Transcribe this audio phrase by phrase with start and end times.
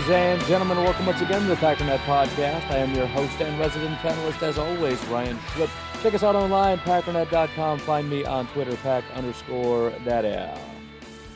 [0.00, 2.70] Ladies and gentlemen, welcome once again to the Packernet Podcast.
[2.70, 5.68] I am your host and resident panelist, as always, Ryan Schlipp.
[6.02, 7.80] Check us out online, packernet.com.
[7.80, 10.58] Find me on Twitter, pack underscore that out.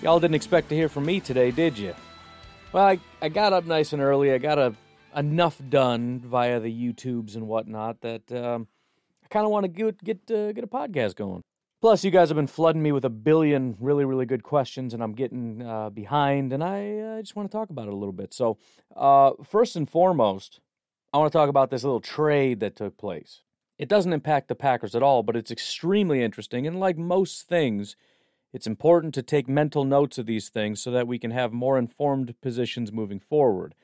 [0.00, 1.92] Y'all didn't expect to hear from me today, did you?
[2.72, 4.32] Well, I, I got up nice and early.
[4.32, 4.74] I got a,
[5.14, 8.66] enough done via the YouTubes and whatnot that um,
[9.22, 11.44] I kind of want to get get, uh, get a podcast going.
[11.84, 15.02] Plus, you guys have been flooding me with a billion really, really good questions, and
[15.02, 18.14] I'm getting uh, behind, and I uh, just want to talk about it a little
[18.14, 18.32] bit.
[18.32, 18.56] So,
[18.96, 20.60] uh, first and foremost,
[21.12, 23.42] I want to talk about this little trade that took place.
[23.76, 26.66] It doesn't impact the Packers at all, but it's extremely interesting.
[26.66, 27.96] And like most things,
[28.54, 31.76] it's important to take mental notes of these things so that we can have more
[31.76, 33.74] informed positions moving forward.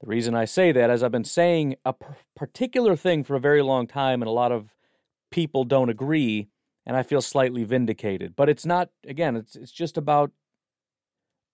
[0.00, 1.94] The reason I say that is I've been saying a
[2.34, 4.74] particular thing for a very long time, and a lot of
[5.30, 6.48] people don't agree
[6.86, 8.36] and I feel slightly vindicated.
[8.36, 10.30] But it's not again, it's it's just about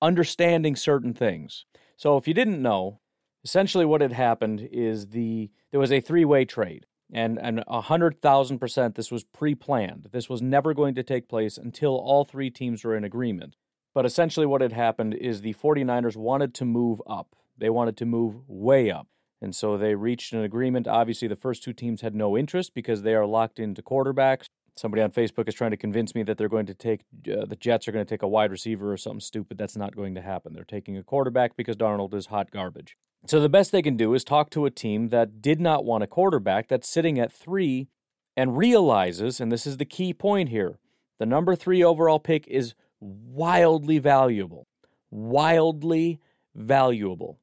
[0.00, 1.64] understanding certain things.
[1.97, 3.00] So if you didn't know,
[3.44, 6.86] essentially what had happened is the there was a three-way trade.
[7.14, 10.08] And and a hundred thousand percent this was pre-planned.
[10.12, 13.56] This was never going to take place until all three teams were in agreement.
[13.94, 17.36] But essentially what had happened is the 49ers wanted to move up.
[17.58, 19.08] They wanted to move way up.
[19.42, 20.86] And so they reached an agreement.
[20.86, 24.46] Obviously, the first two teams had no interest because they are locked into quarterbacks.
[24.77, 27.56] Somebody on Facebook is trying to convince me that they're going to take uh, the
[27.56, 29.58] Jets are going to take a wide receiver or something stupid.
[29.58, 30.55] That's not going to happen.
[30.55, 32.96] They're taking a quarterback because Darnold is hot garbage.
[33.27, 36.02] So the best they can do is talk to a team that did not want
[36.02, 37.88] a quarterback that's sitting at three
[38.36, 40.78] and realizes, and this is the key point here,
[41.18, 44.66] the number three overall pick is wildly valuable.
[45.11, 46.18] Wildly
[46.55, 47.38] valuable.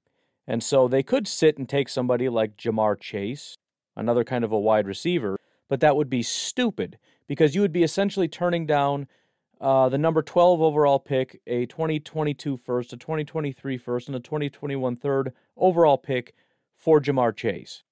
[0.47, 3.55] And so they could sit and take somebody like Ja'Marr Chase,
[3.95, 5.37] another kind of a wide receiver,
[5.69, 6.97] but that would be stupid
[7.29, 9.07] because you would be essentially turning down
[9.61, 14.95] uh, the number 12 overall pick, a 2022 first, a 2023 first, and a 2021
[14.95, 16.33] third overall pick
[16.75, 17.83] for Ja'Marr Chase.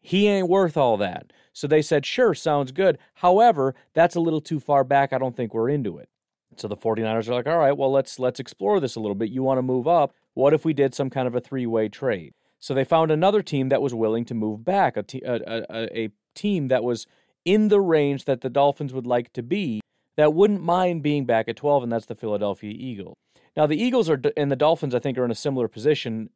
[0.00, 1.32] He ain't worth all that.
[1.52, 2.98] So they said, sure, sounds good.
[3.14, 5.12] However, that's a little too far back.
[5.12, 6.08] I don't think we're into it.
[6.56, 9.30] So the 49ers are like, all right, well, let's let's explore this a little bit.
[9.30, 10.12] You want to move up.
[10.34, 12.34] What if we did some kind of a three-way trade?
[12.58, 17.06] So they found another team that was willing to move back, a, team that was
[17.44, 19.80] in the range that the Dolphins would like to be
[20.16, 23.14] that wouldn't mind being back at 12, and that's the Philadelphia Eagles.
[23.56, 26.30] Now, the Eagles are and the Dolphins, I think, are in a similar position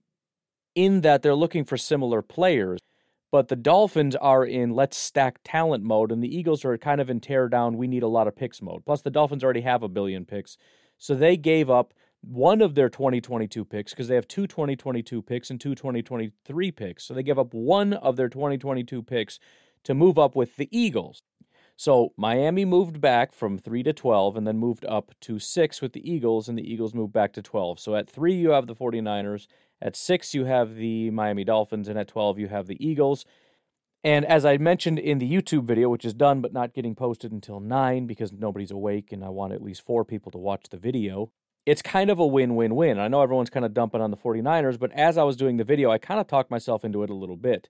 [0.74, 2.80] in that they're looking for similar players,
[3.32, 7.10] but the Dolphins are in let's stack talent mode, and the Eagles are kind of
[7.10, 8.84] in tear down, we need a lot of picks mode.
[8.84, 10.56] Plus, the Dolphins already have a billion picks,
[10.98, 15.50] so they gave up one of their 2022 picks because they have two 2022 picks
[15.50, 17.04] and two 2023 picks.
[17.04, 19.38] So they give up one of their 2022 picks
[19.86, 21.22] to move up with the Eagles.
[21.76, 25.92] So Miami moved back from 3 to 12 and then moved up to 6 with
[25.92, 27.78] the Eagles, and the Eagles moved back to 12.
[27.78, 29.46] So at 3, you have the 49ers.
[29.82, 31.88] At 6, you have the Miami Dolphins.
[31.88, 33.26] And at 12, you have the Eagles.
[34.02, 37.32] And as I mentioned in the YouTube video, which is done but not getting posted
[37.32, 40.76] until 9 because nobody's awake and I want at least four people to watch the
[40.76, 41.30] video,
[41.66, 43.00] it's kind of a win win win.
[43.00, 45.64] I know everyone's kind of dumping on the 49ers, but as I was doing the
[45.64, 47.68] video, I kind of talked myself into it a little bit.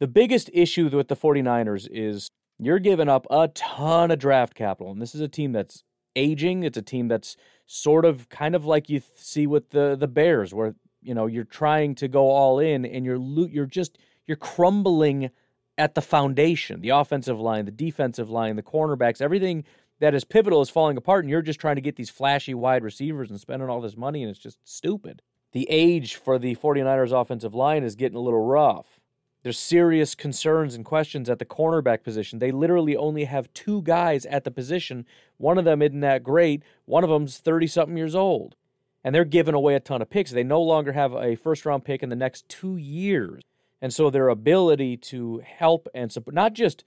[0.00, 4.92] The biggest issue with the 49ers is you're giving up a ton of draft capital.
[4.92, 5.82] And this is a team that's
[6.16, 6.64] aging.
[6.64, 7.36] It's a team that's
[7.66, 11.44] sort of kind of like you see with the the Bears where you know you're
[11.44, 13.18] trying to go all in and you're
[13.48, 15.30] you're just you're crumbling
[15.76, 16.80] at the foundation.
[16.80, 19.64] The offensive line, the defensive line, the cornerbacks, everything
[20.00, 22.84] that is pivotal is falling apart and you're just trying to get these flashy wide
[22.84, 25.22] receivers and spending all this money and it's just stupid.
[25.52, 29.00] The age for the 49ers offensive line is getting a little rough.
[29.44, 32.38] There's serious concerns and questions at the cornerback position.
[32.38, 35.04] They literally only have two guys at the position.
[35.36, 36.62] One of them isn't that great.
[36.86, 38.56] One of them's 30 something years old.
[39.04, 40.30] And they're giving away a ton of picks.
[40.30, 43.42] They no longer have a first round pick in the next two years.
[43.82, 46.82] And so their ability to help and support, not just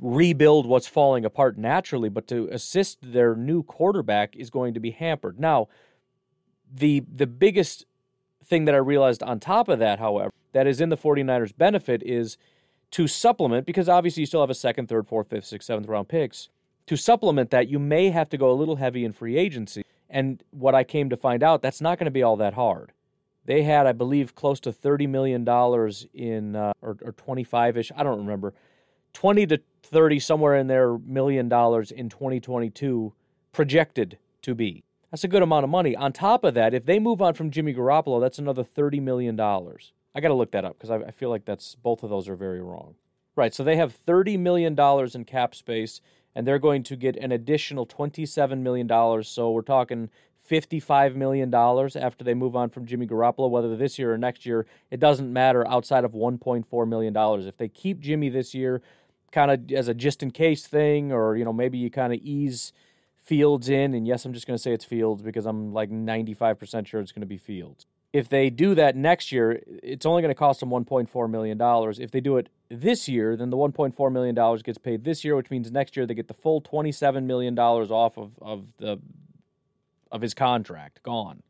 [0.00, 4.90] rebuild what's falling apart naturally, but to assist their new quarterback is going to be
[4.90, 5.38] hampered.
[5.38, 5.68] Now,
[6.68, 7.86] the the biggest
[8.44, 12.02] thing that I realized on top of that, however, that is in the 49ers' benefit
[12.04, 12.36] is
[12.90, 16.08] to supplement, because obviously you still have a second, third, fourth, fifth, sixth, seventh round
[16.08, 16.48] picks.
[16.88, 19.84] To supplement that, you may have to go a little heavy in free agency.
[20.10, 22.90] And what I came to find out, that's not going to be all that hard.
[23.44, 25.46] They had, I believe, close to $30 million
[26.12, 28.52] in, uh, or, or 25 ish, I don't remember,
[29.12, 33.12] 20 to 30, somewhere in there, million dollars in 2022
[33.52, 34.82] projected to be.
[35.12, 35.94] That's a good amount of money.
[35.94, 39.38] On top of that, if they move on from Jimmy Garoppolo, that's another $30 million.
[40.14, 42.28] I got to look that up because I, I feel like that's both of those
[42.28, 42.94] are very wrong.
[43.36, 44.76] Right, so they have $30 million
[45.14, 46.00] in cap space,
[46.34, 49.22] and they're going to get an additional $27 million.
[49.22, 50.10] So we're talking
[50.50, 54.66] $55 million after they move on from Jimmy Garoppolo, whether this year or next year.
[54.90, 57.16] It doesn't matter outside of $1.4 million.
[57.46, 58.82] If they keep Jimmy this year,
[59.30, 62.18] kind of as a just in case thing, or, you know, maybe you kind of
[62.20, 62.72] ease
[63.22, 66.86] Fields in, and yes, I'm just going to say it's Fields because I'm like 95%
[66.86, 67.84] sure it's going to be Fields.
[68.12, 71.58] If they do that next year, it's only going to cost them $1.4 million.
[72.00, 75.50] If they do it this year, then the $1.4 million gets paid this year, which
[75.50, 78.98] means next year they get the full $27 million off of, of the
[80.10, 81.42] of his contract gone.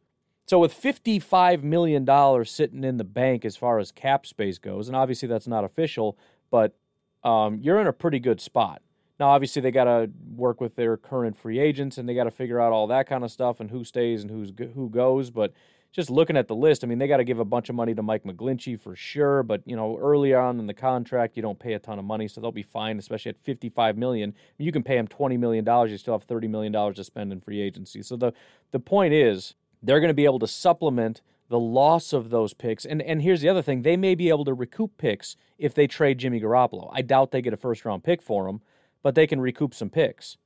[0.47, 4.97] So with $55 million sitting in the bank as far as cap space goes, and
[4.97, 6.19] obviously that's not official,
[6.51, 6.75] but
[7.23, 8.83] um, you're in a pretty good spot.
[9.21, 12.31] Now, obviously, they got to work with their current free agents and they got to
[12.31, 15.31] figure out all that kind of stuff and who stays and who's who goes.
[15.31, 15.53] But
[15.93, 17.95] just looking at the list, I mean, they got to give a bunch of money
[17.95, 19.43] to Mike McGlinchey for sure.
[19.43, 22.29] But you know, early on in the contract, you don't pay a ton of money,
[22.29, 24.35] so they'll be fine, especially at fifty-five million.
[24.59, 27.33] You can pay them twenty million dollars, you still have thirty million dollars to spend
[27.33, 28.03] in free agency.
[28.03, 28.33] So the
[28.71, 32.85] the point is, they're going to be able to supplement the loss of those picks.
[32.85, 35.87] And and here's the other thing: they may be able to recoup picks if they
[35.87, 36.91] trade Jimmy Garoppolo.
[36.93, 38.61] I doubt they get a first-round pick for him
[39.03, 40.37] but they can recoup some picks.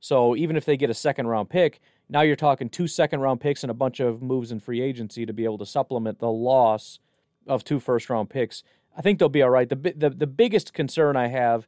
[0.00, 3.40] So even if they get a second round pick, now you're talking two second round
[3.40, 6.30] picks and a bunch of moves in free agency to be able to supplement the
[6.30, 6.98] loss
[7.46, 8.62] of two first round picks.
[8.96, 9.68] I think they'll be all right.
[9.68, 11.66] The the, the biggest concern I have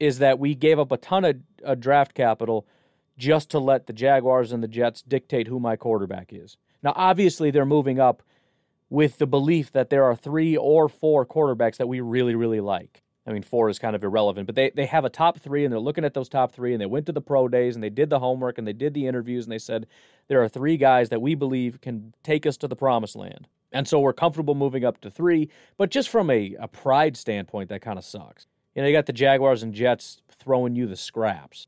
[0.00, 2.66] is that we gave up a ton of uh, draft capital
[3.16, 6.56] just to let the Jaguars and the Jets dictate who my quarterback is.
[6.82, 8.22] Now obviously they're moving up
[8.90, 13.03] with the belief that there are three or four quarterbacks that we really really like.
[13.26, 15.72] I mean, four is kind of irrelevant, but they, they have a top three and
[15.72, 17.90] they're looking at those top three and they went to the pro days and they
[17.90, 19.86] did the homework and they did the interviews and they said,
[20.28, 23.48] there are three guys that we believe can take us to the promised land.
[23.72, 25.48] And so we're comfortable moving up to three,
[25.78, 28.46] but just from a, a pride standpoint, that kind of sucks.
[28.74, 31.66] You know, you got the Jaguars and Jets throwing you the scraps.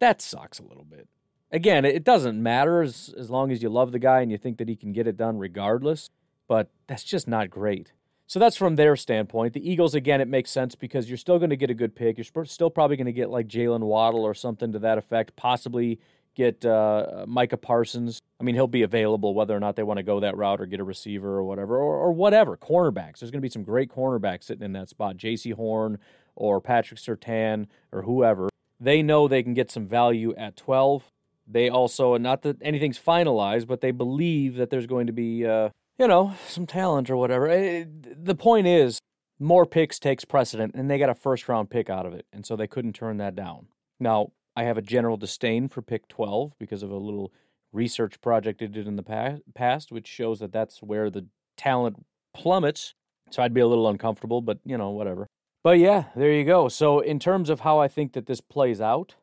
[0.00, 1.08] That sucks a little bit.
[1.50, 4.58] Again, it doesn't matter as, as long as you love the guy and you think
[4.58, 6.10] that he can get it done regardless,
[6.46, 7.92] but that's just not great.
[8.28, 9.54] So that's from their standpoint.
[9.54, 12.18] The Eagles, again, it makes sense because you're still going to get a good pick.
[12.18, 15.34] You're still probably going to get like Jaylen Waddle or something to that effect.
[15.34, 15.98] Possibly
[16.34, 18.20] get uh, Micah Parsons.
[18.38, 20.66] I mean, he'll be available whether or not they want to go that route or
[20.66, 22.58] get a receiver or whatever, or, or whatever.
[22.58, 23.20] Cornerbacks.
[23.20, 25.16] There's going to be some great cornerbacks sitting in that spot.
[25.16, 25.98] Jaycee Horn
[26.36, 28.50] or Patrick Surtain or whoever.
[28.78, 31.02] They know they can get some value at 12.
[31.46, 35.70] They also, not that anything's finalized, but they believe that there's going to be uh,
[35.98, 37.48] you know, some talent or whatever.
[37.48, 39.00] Eh, the point is,
[39.38, 42.44] more picks takes precedent, and they got a first round pick out of it, and
[42.46, 43.66] so they couldn't turn that down.
[44.00, 47.32] Now, I have a general disdain for pick 12 because of a little
[47.72, 51.26] research project I did in the past, which shows that that's where the
[51.56, 52.94] talent plummets.
[53.30, 55.26] So I'd be a little uncomfortable, but you know, whatever.
[55.62, 56.68] But yeah, there you go.
[56.68, 59.16] So, in terms of how I think that this plays out,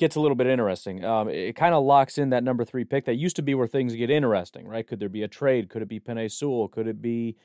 [0.00, 1.04] gets a little bit interesting.
[1.04, 3.04] Um, it kind of locks in that number three pick.
[3.04, 4.86] That used to be where things get interesting, right?
[4.86, 5.68] Could there be a trade?
[5.68, 6.66] Could it be Penei Sewell?
[6.68, 7.36] Could it be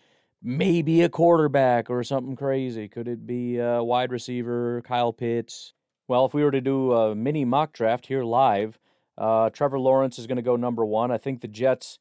[0.41, 2.87] maybe a quarterback or something crazy?
[2.87, 5.73] Could it be a wide receiver, Kyle Pitts?
[6.07, 8.79] Well, if we were to do a mini mock draft here live,
[9.17, 11.11] uh, Trevor Lawrence is going to go number one.
[11.11, 11.99] I think the Jets.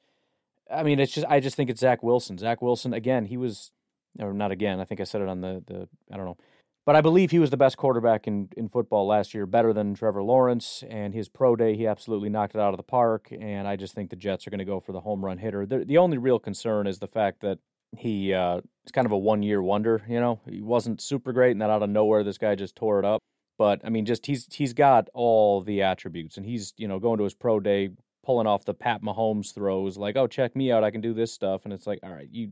[0.72, 2.38] I mean, it's just I just think it's Zach Wilson.
[2.38, 3.26] Zach Wilson again.
[3.26, 3.70] He was,
[4.18, 4.80] or not again.
[4.80, 6.38] I think I said it on the the I don't know
[6.86, 9.94] but I believe he was the best quarterback in, in football last year, better than
[9.94, 10.84] Trevor Lawrence.
[10.88, 13.28] And his pro day, he absolutely knocked it out of the park.
[13.30, 15.64] And I just think the Jets are going to go for the home run hitter.
[15.64, 17.58] The, the only real concern is the fact that
[17.96, 20.02] he uh, is kind of a one year wonder.
[20.08, 22.98] You know, he wasn't super great, and then out of nowhere, this guy just tore
[22.98, 23.20] it up.
[23.56, 27.18] But I mean, just he's he's got all the attributes, and he's you know going
[27.18, 27.90] to his pro day,
[28.24, 31.32] pulling off the Pat Mahomes throws, like, oh, check me out, I can do this
[31.32, 32.50] stuff, and it's like, all right, you,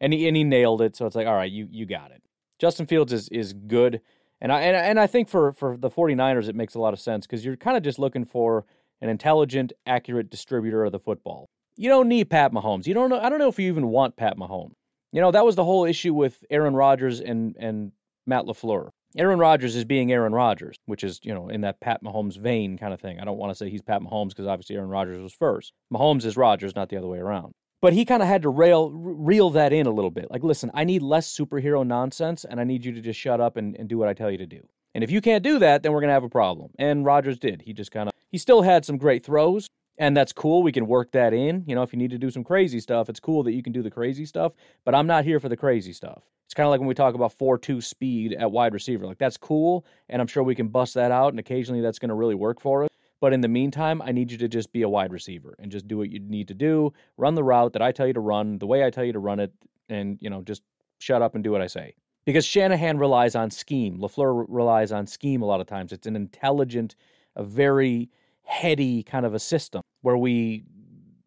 [0.00, 0.96] and he and he nailed it.
[0.96, 2.22] So it's like, all right, you you got it.
[2.58, 4.00] Justin Fields is is good.
[4.40, 7.00] And I and, and I think for for the 49ers it makes a lot of
[7.00, 8.64] sense cuz you're kind of just looking for
[9.00, 11.48] an intelligent, accurate distributor of the football.
[11.76, 12.86] You don't need Pat Mahomes.
[12.86, 14.74] You don't know I don't know if you even want Pat Mahomes.
[15.12, 17.92] You know, that was the whole issue with Aaron Rodgers and and
[18.26, 18.90] Matt LaFleur.
[19.16, 22.76] Aaron Rodgers is being Aaron Rodgers, which is, you know, in that Pat Mahomes vein
[22.76, 23.18] kind of thing.
[23.18, 25.72] I don't want to say he's Pat Mahomes because obviously Aaron Rodgers was first.
[25.92, 27.54] Mahomes is Rodgers, not the other way around.
[27.80, 30.30] But he kind of had to rail, reel that in a little bit.
[30.30, 33.56] Like, listen, I need less superhero nonsense, and I need you to just shut up
[33.56, 34.66] and, and do what I tell you to do.
[34.94, 36.70] And if you can't do that, then we're to have a problem.
[36.78, 37.60] And Rodgers did.
[37.60, 39.68] He just kind of, he still had some great throws,
[39.98, 40.62] and that's cool.
[40.62, 41.64] We can work that in.
[41.66, 43.74] You know, if you need to do some crazy stuff, it's cool that you can
[43.74, 44.52] do the crazy stuff,
[44.86, 46.22] but I'm not here for the crazy stuff.
[46.46, 49.04] It's kind of like when we talk about 4 2 speed at wide receiver.
[49.04, 52.14] Like, that's cool, and I'm sure we can bust that out, and occasionally that's to
[52.14, 52.90] really work for us.
[53.20, 55.88] But in the meantime, I need you to just be a wide receiver and just
[55.88, 56.92] do what you need to do.
[57.16, 59.18] Run the route that I tell you to run, the way I tell you to
[59.18, 59.52] run it,
[59.88, 60.62] and, you know, just
[60.98, 61.94] shut up and do what I say.
[62.26, 63.98] Because Shanahan relies on scheme.
[63.98, 65.92] LaFleur relies on scheme a lot of times.
[65.92, 66.96] It's an intelligent,
[67.36, 68.10] a very
[68.42, 70.64] heady kind of a system where we,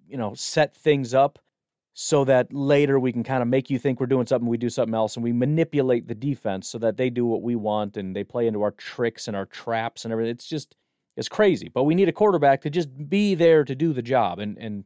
[0.07, 1.39] you know, set things up
[1.93, 4.69] so that later we can kind of make you think we're doing something, we do
[4.69, 8.15] something else, and we manipulate the defense so that they do what we want and
[8.15, 10.31] they play into our tricks and our traps and everything.
[10.31, 10.75] It's just
[11.19, 11.69] it's crazy.
[11.71, 14.39] But we need a quarterback to just be there to do the job.
[14.39, 14.85] And and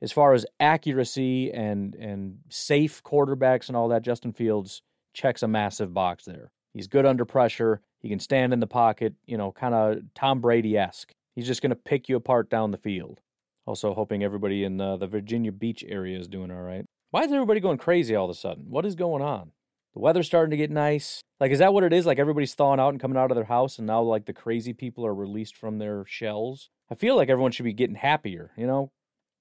[0.00, 5.48] as far as accuracy and and safe quarterbacks and all that, Justin Fields checks a
[5.48, 6.52] massive box there.
[6.72, 7.82] He's good under pressure.
[7.98, 11.12] He can stand in the pocket, you know, kind of Tom Brady esque.
[11.34, 13.20] He's just going to pick you apart down the field.
[13.66, 16.84] Also, hoping everybody in uh, the Virginia Beach area is doing all right.
[17.10, 18.64] Why is everybody going crazy all of a sudden?
[18.68, 19.52] What is going on?
[19.94, 21.22] The weather's starting to get nice.
[21.38, 22.06] Like, is that what it is?
[22.06, 24.72] Like, everybody's thawing out and coming out of their house, and now, like, the crazy
[24.72, 26.70] people are released from their shells?
[26.90, 28.90] I feel like everyone should be getting happier, you know?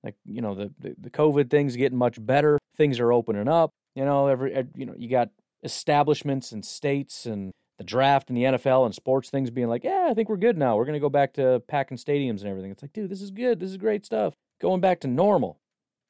[0.03, 2.57] Like, you know, the, the, the COVID thing's getting much better.
[2.75, 3.71] Things are opening up.
[3.95, 5.29] You know, every, you know, you got
[5.63, 10.07] establishments and states and the draft and the NFL and sports things being like, yeah,
[10.09, 10.75] I think we're good now.
[10.75, 12.71] We're going to go back to packing stadiums and everything.
[12.71, 13.59] It's like, dude, this is good.
[13.59, 14.33] This is great stuff.
[14.59, 15.59] Going back to normal.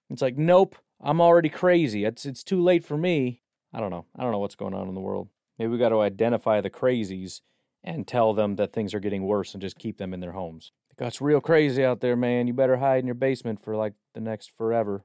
[0.10, 2.04] It's like, nope, I'm already crazy.
[2.04, 3.41] It's it's too late for me.
[3.74, 4.06] I don't know.
[4.18, 5.30] I don't know what's going on in the world.
[5.58, 7.42] Maybe we got to identify the crazies
[7.84, 10.72] and tell them that things are getting worse and just keep them in their homes.
[10.90, 12.48] Because it's real crazy out there, man.
[12.48, 15.04] You better hide in your basement for like the next forever.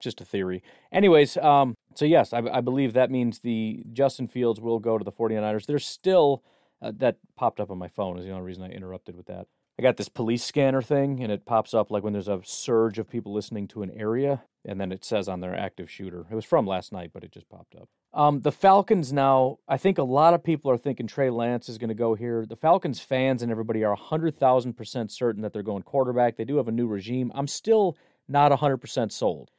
[0.00, 0.62] Just a theory.
[0.90, 5.04] Anyways, um, so yes, I, I believe that means the Justin Fields will go to
[5.04, 5.66] the 49ers.
[5.66, 6.42] There's still,
[6.82, 9.46] uh, that popped up on my phone is the only reason I interrupted with that.
[9.78, 12.98] I got this police scanner thing, and it pops up like when there's a surge
[12.98, 16.26] of people listening to an area, and then it says on their active shooter.
[16.28, 17.88] It was from last night, but it just popped up.
[18.14, 21.78] Um, the Falcons now, I think a lot of people are thinking Trey Lance is
[21.78, 22.46] going to go here.
[22.46, 26.36] The Falcons fans and everybody are 100,000% certain that they're going quarterback.
[26.36, 27.30] They do have a new regime.
[27.34, 27.96] I'm still
[28.28, 29.50] not 100% sold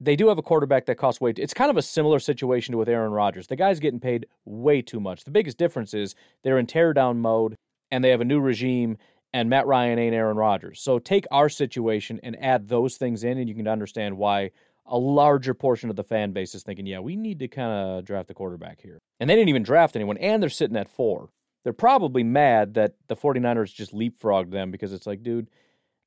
[0.00, 1.32] they do have a quarterback that costs way.
[1.32, 3.46] Too, it's kind of a similar situation to with Aaron Rodgers.
[3.46, 5.24] The guy's getting paid way too much.
[5.24, 7.56] The biggest difference is they're in teardown mode
[7.90, 8.96] and they have a new regime.
[9.34, 10.80] And Matt Ryan ain't Aaron Rodgers.
[10.80, 14.52] So take our situation and add those things in, and you can understand why
[14.88, 18.04] a larger portion of the fan base is thinking, yeah, we need to kind of
[18.04, 18.98] draft a quarterback here.
[19.20, 21.30] And they didn't even draft anyone, and they're sitting at four.
[21.64, 25.48] They're probably mad that the 49ers just leapfrogged them because it's like, dude,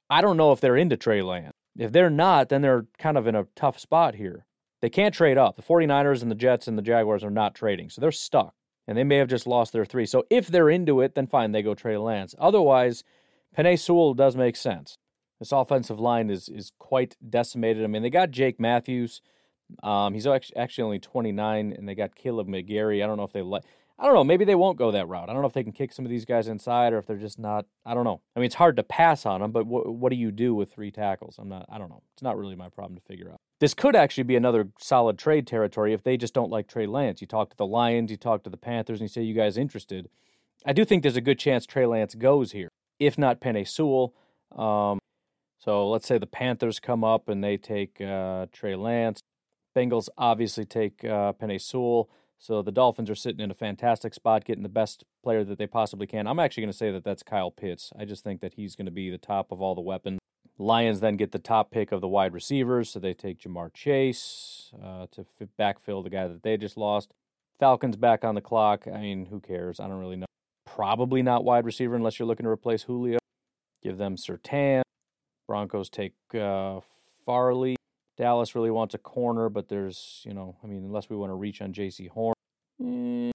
[0.10, 1.54] I don't know if they're into Trey Lance.
[1.78, 4.46] If they're not, then they're kind of in a tough spot here.
[4.82, 5.56] They can't trade up.
[5.56, 8.54] The 49ers and the Jets and the Jaguars are not trading, so they're stuck.
[8.88, 10.06] And they may have just lost their three.
[10.06, 12.34] So if they're into it, then fine, they go Trey Lance.
[12.40, 13.04] Otherwise,
[13.56, 14.98] Penei Sewell does make sense.
[15.41, 17.83] This offensive line is is quite decimated.
[17.83, 19.24] I mean, they got Jake Matthews.
[19.81, 23.03] Um, he's actually only 29, and they got Kaleb McGary.
[23.03, 23.65] I don't know if they let.
[23.98, 24.24] I don't know.
[24.24, 25.31] Maybe they won't go that route.
[25.31, 27.17] I don't know if they can kick some of these guys inside or if they're
[27.17, 27.65] just not.
[27.83, 28.21] I don't know.
[28.36, 30.71] I mean, it's hard to pass on them, but what, what do you do with
[30.71, 31.38] three tackles?
[31.39, 31.65] I'm not.
[31.69, 32.03] I don't know.
[32.13, 33.41] It's not really my problem to figure out.
[33.60, 37.19] This could actually be another solid trade territory if they just don't like Trey Lance.
[37.19, 39.57] You talk to the Lions, you talk to the Panthers, and you say you guys
[39.57, 40.07] interested.
[40.67, 42.69] I do think there's a good chance Trey Lance goes here,
[43.00, 44.13] if not Penei Sewell.
[44.55, 45.00] Um,
[45.63, 49.22] so let's say the Panthers come up and they take uh, Trey Lance.
[49.75, 52.10] Bengals obviously take uh, Penei Sewell.
[52.39, 55.68] So the Dolphins are sitting in a fantastic spot, getting the best player that they
[55.68, 56.25] possibly can.
[56.25, 57.94] I'm actually going to say that that's Kyle Pitts.
[57.98, 60.18] I just think that he's going to be the top of all the weapons.
[60.58, 64.72] Lions then get the top pick of the wide receivers, so they take Ja'Marr Chase
[64.84, 65.25] uh, to
[65.60, 67.13] backfill the guy that they just lost.
[67.60, 68.88] Falcons back on the clock.
[68.91, 69.80] I mean, who cares?
[69.80, 70.25] I don't really know.
[70.65, 73.20] Probably not wide receiver unless you're looking to replace Julio.
[73.84, 74.82] Give them Surtain.
[75.51, 76.79] Broncos take uh,
[77.25, 77.75] Farley.
[78.17, 81.36] Dallas really wants a corner, but there's, you know, I mean, unless we want to
[81.36, 82.34] reach on Jaycee Horn,
[82.81, 83.31] eh,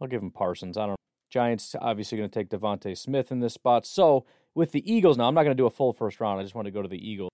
[0.00, 0.76] I'll give him Parsons.
[0.76, 0.96] I don't know.
[1.30, 3.86] Giants obviously going to take DeVonta Smith in this spot.
[3.86, 4.24] So
[4.56, 6.40] with the Eagles now, I'm not going to do a full first round.
[6.40, 7.30] I just want to go to the Eagles.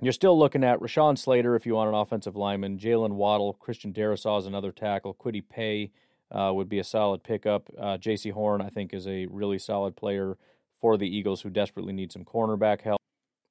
[0.00, 3.92] You're still looking at Rashawn Slater if you want an offensive lineman, Jaylen Waddle, Christian
[3.92, 5.90] Darrisaw is another tackle, Kwity Paye
[6.30, 7.68] uh, would be a solid pickup.
[7.76, 10.38] Uh, Jaycee Horn, I think, is a really solid player
[10.80, 13.00] for the Eagles who desperately need some cornerback help.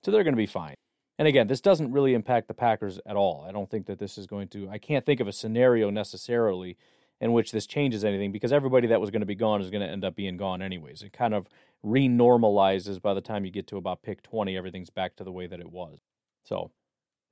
[0.03, 0.75] So they're going to be fine.
[1.19, 3.45] And again, this doesn't really impact the Packers at all.
[3.47, 6.77] I don't think that this is going to, I can't think of a scenario necessarily
[7.21, 9.81] in which this changes anything because everybody that was going to be gone is going
[9.81, 11.03] to end up being gone anyways.
[11.03, 11.47] It kind of
[11.85, 15.47] renormalizes by the time you get to about pick 20, everything's back to the way
[15.47, 15.99] that it was.
[16.43, 16.71] So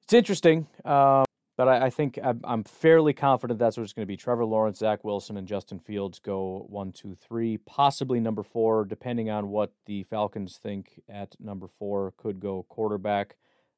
[0.03, 0.67] it's interesting.
[0.85, 1.25] Um,
[1.61, 4.17] but I, I think I'm, I'm, fairly confident that's what it's going to be.
[4.17, 9.29] Trevor Lawrence, Zach Wilson, and Justin Fields go one, two, three, possibly number four, depending
[9.29, 12.15] on what the Falcons think at number four.
[12.17, 13.35] Could go quarterback.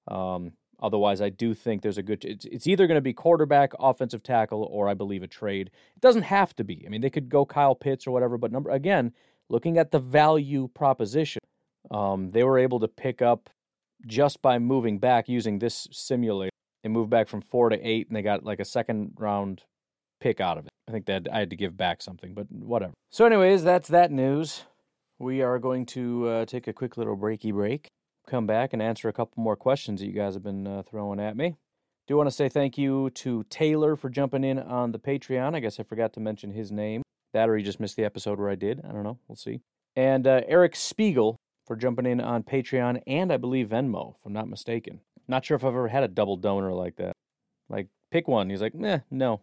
[0.07, 2.23] Um, otherwise, I do think there's a good.
[2.23, 5.69] It's, it's either going to be quarterback, offensive tackle, or I believe a trade.
[5.97, 6.85] It doesn't have to be.
[6.85, 8.37] I mean, they could go Kyle Pitts or whatever.
[8.37, 9.11] But number again,
[9.49, 11.41] looking at the value proposition,
[11.91, 13.49] um, they were able to pick up
[14.07, 18.15] just by moving back using this simulator they moved back from four to eight, and
[18.15, 19.63] they got like a second round
[20.19, 20.71] pick out of it.
[20.87, 22.93] I think that I had to give back something, but whatever.
[23.09, 24.63] So, anyways, that's that news.
[25.19, 27.87] We are going to uh, take a quick little breaky break,
[28.27, 31.19] come back and answer a couple more questions that you guys have been uh, throwing
[31.19, 31.55] at me.
[32.07, 35.55] Do want to say thank you to Taylor for jumping in on the Patreon.
[35.55, 37.01] I guess I forgot to mention his name.
[37.33, 38.81] That or he just missed the episode where I did.
[38.87, 39.19] I don't know.
[39.27, 39.61] We'll see.
[39.95, 44.33] And uh, Eric Spiegel for jumping in on Patreon and I believe Venmo, if I'm
[44.33, 44.99] not mistaken.
[45.27, 47.13] Not sure if I've ever had a double donor like that.
[47.69, 48.49] Like, pick one.
[48.49, 49.41] He's like, meh, no.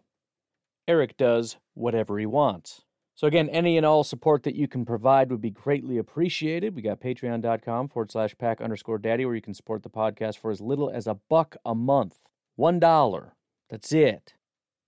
[0.87, 2.81] Eric does whatever he wants.
[3.15, 6.75] So, again, any and all support that you can provide would be greatly appreciated.
[6.75, 10.49] We got patreon.com forward slash pack underscore daddy, where you can support the podcast for
[10.49, 12.15] as little as a buck a month.
[12.55, 13.35] One dollar.
[13.69, 14.33] That's it.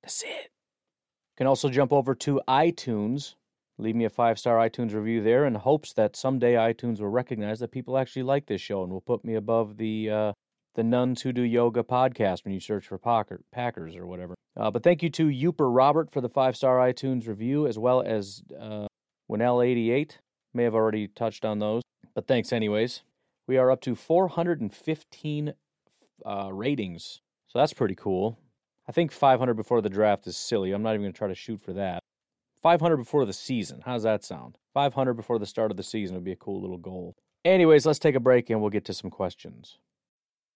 [0.02, 0.50] That's it.
[1.34, 3.36] You can also jump over to iTunes,
[3.78, 7.60] leave me a five star iTunes review there in hopes that someday iTunes will recognize
[7.60, 10.34] that people actually like this show and will put me above the uh,
[10.76, 14.36] the Nuns Who Do Yoga podcast when you search for Packers or whatever.
[14.56, 18.02] Uh, but thank you to Uper Robert for the five star iTunes review, as well
[18.02, 18.88] as uh,
[19.30, 20.18] Winnell88.
[20.54, 21.82] May have already touched on those,
[22.14, 23.02] but thanks anyways.
[23.48, 25.54] We are up to 415
[26.26, 28.40] uh, ratings, so that's pretty cool.
[28.88, 30.72] I think 500 before the draft is silly.
[30.72, 32.00] I'm not even going to try to shoot for that.
[32.62, 33.82] 500 before the season.
[33.86, 34.58] How does that sound?
[34.74, 37.16] 500 before the start of the season would be a cool little goal.
[37.44, 39.78] Anyways, let's take a break and we'll get to some questions.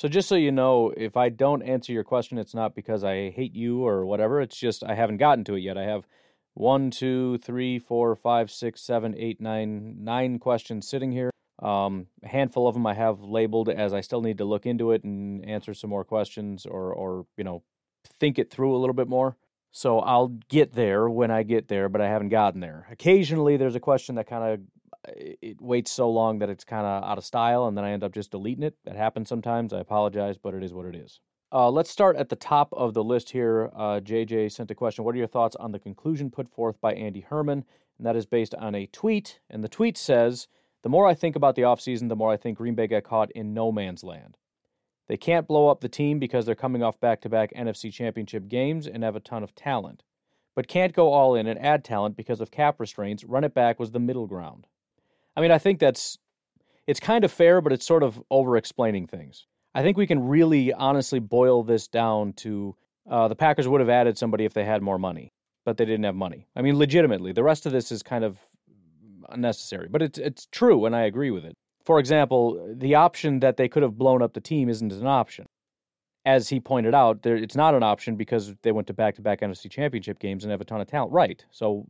[0.00, 3.28] So just so you know, if I don't answer your question, it's not because I
[3.28, 4.40] hate you or whatever.
[4.40, 5.76] It's just I haven't gotten to it yet.
[5.76, 6.06] I have
[6.54, 11.30] one, two, three, four, five, six, seven, eight, nine, nine questions sitting here.
[11.62, 14.92] Um, a handful of them I have labeled as I still need to look into
[14.92, 17.62] it and answer some more questions or, or you know,
[18.06, 19.36] think it through a little bit more.
[19.70, 22.86] So I'll get there when I get there, but I haven't gotten there.
[22.90, 24.60] Occasionally, there's a question that kind of
[25.08, 28.04] it waits so long that it's kind of out of style, and then I end
[28.04, 28.76] up just deleting it.
[28.84, 29.72] That happens sometimes.
[29.72, 31.20] I apologize, but it is what it is.
[31.52, 33.70] Uh, let's start at the top of the list here.
[33.74, 35.04] Uh, JJ sent a question.
[35.04, 37.64] What are your thoughts on the conclusion put forth by Andy Herman?
[37.98, 39.40] And that is based on a tweet.
[39.50, 40.46] And the tweet says
[40.82, 43.32] The more I think about the offseason, the more I think Green Bay got caught
[43.32, 44.36] in no man's land.
[45.08, 48.46] They can't blow up the team because they're coming off back to back NFC championship
[48.46, 50.04] games and have a ton of talent.
[50.54, 53.24] but can't go all in and add talent because of cap restraints.
[53.24, 54.66] Run it back was the middle ground.
[55.36, 56.18] I mean, I think that's
[56.86, 59.46] it's kind of fair, but it's sort of over explaining things.
[59.74, 62.74] I think we can really honestly boil this down to
[63.08, 65.32] uh, the Packers would have added somebody if they had more money,
[65.64, 66.46] but they didn't have money.
[66.56, 68.38] I mean, legitimately, the rest of this is kind of
[69.28, 71.54] unnecessary, but it's it's true, and I agree with it.
[71.84, 75.46] For example, the option that they could have blown up the team isn't an option.
[76.26, 79.70] As he pointed out, there, it's not an option because they went to back-to-back NFC
[79.70, 81.12] Championship games and have a ton of talent.
[81.12, 81.42] Right.
[81.50, 81.86] So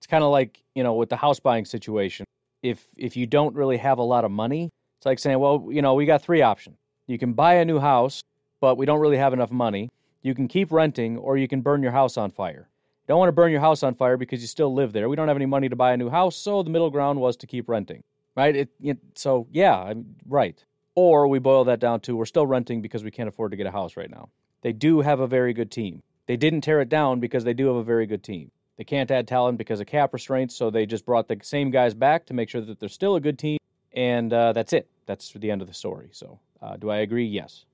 [0.00, 2.24] it's kind of like you know with the house buying situation.
[2.62, 5.82] If if you don't really have a lot of money, it's like saying, well, you
[5.82, 6.76] know, we got three options.
[7.06, 8.22] You can buy a new house,
[8.60, 9.90] but we don't really have enough money.
[10.22, 12.68] You can keep renting, or you can burn your house on fire.
[13.02, 15.08] You don't want to burn your house on fire because you still live there.
[15.08, 17.36] We don't have any money to buy a new house, so the middle ground was
[17.38, 18.04] to keep renting.
[18.36, 18.54] Right?
[18.54, 20.64] It, it, so, yeah, I'm, right.
[20.94, 23.66] Or we boil that down to we're still renting because we can't afford to get
[23.66, 24.28] a house right now.
[24.62, 26.02] They do have a very good team.
[26.26, 28.52] They didn't tear it down because they do have a very good team.
[28.78, 31.94] They can't add talent because of cap restraints, so they just brought the same guys
[31.94, 33.58] back to make sure that they're still a good team,
[33.92, 34.88] and uh, that's it.
[35.06, 36.08] That's the end of the story.
[36.12, 37.26] So, uh, do I agree?
[37.26, 37.66] Yes.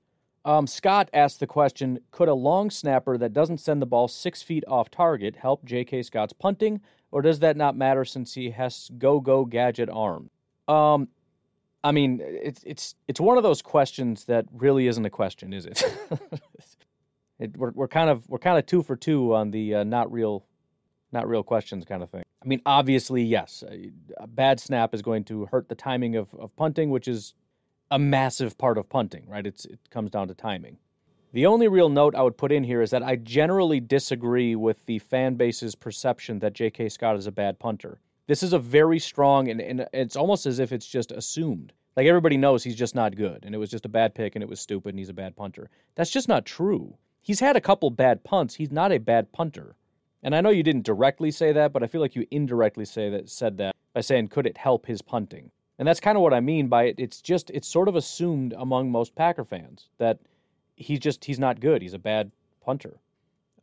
[0.45, 4.41] Um, Scott asked the question Could a long snapper that doesn't send the ball six
[4.41, 6.03] feet off target help J.K.
[6.03, 6.81] Scott's punting,
[7.11, 10.29] or does that not matter since he has go go gadget arm?
[10.67, 11.07] Um,
[11.83, 15.65] I mean, it's it's it's one of those questions that really isn't a question, is
[15.65, 15.83] it?
[17.39, 20.11] it we're we're kind of we're kind of two for two on the uh, not
[20.11, 20.45] real
[21.11, 22.23] not real questions kind of thing.
[22.43, 23.63] I mean, obviously, yes,
[24.17, 27.33] a bad snap is going to hurt the timing of, of punting, which is
[27.91, 29.45] a massive part of punting, right?
[29.45, 30.77] It's, it comes down to timing.
[31.31, 34.85] The only real note I would put in here is that I generally disagree with
[34.85, 36.89] the fan base's perception that J.K.
[36.89, 37.99] Scott is a bad punter.
[38.25, 41.73] This is a very strong, and, and it's almost as if it's just assumed.
[41.95, 44.43] Like everybody knows he's just not good, and it was just a bad pick, and
[44.43, 45.69] it was stupid, and he's a bad punter.
[45.95, 46.95] That's just not true.
[47.21, 48.55] He's had a couple bad punts.
[48.55, 49.75] He's not a bad punter.
[50.21, 53.09] And I know you didn't directly say that, but I feel like you indirectly say
[53.09, 55.51] that said that by saying could it help his punting?
[55.77, 56.95] And that's kind of what I mean by it.
[56.97, 60.19] It's just it's sort of assumed among most Packer fans that
[60.75, 61.81] he's just he's not good.
[61.81, 62.31] He's a bad
[62.63, 62.97] punter.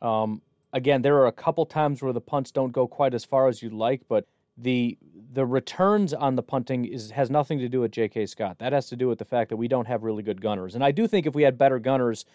[0.01, 0.41] Um,
[0.73, 3.61] again, there are a couple times where the punts don't go quite as far as
[3.61, 4.25] you'd like, but
[4.57, 4.97] the
[5.33, 8.25] the returns on the punting is has nothing to do with J.K.
[8.25, 8.57] Scott.
[8.57, 10.73] That has to do with the fact that we don't have really good gunners.
[10.73, 12.25] And I do think if we had better gunners,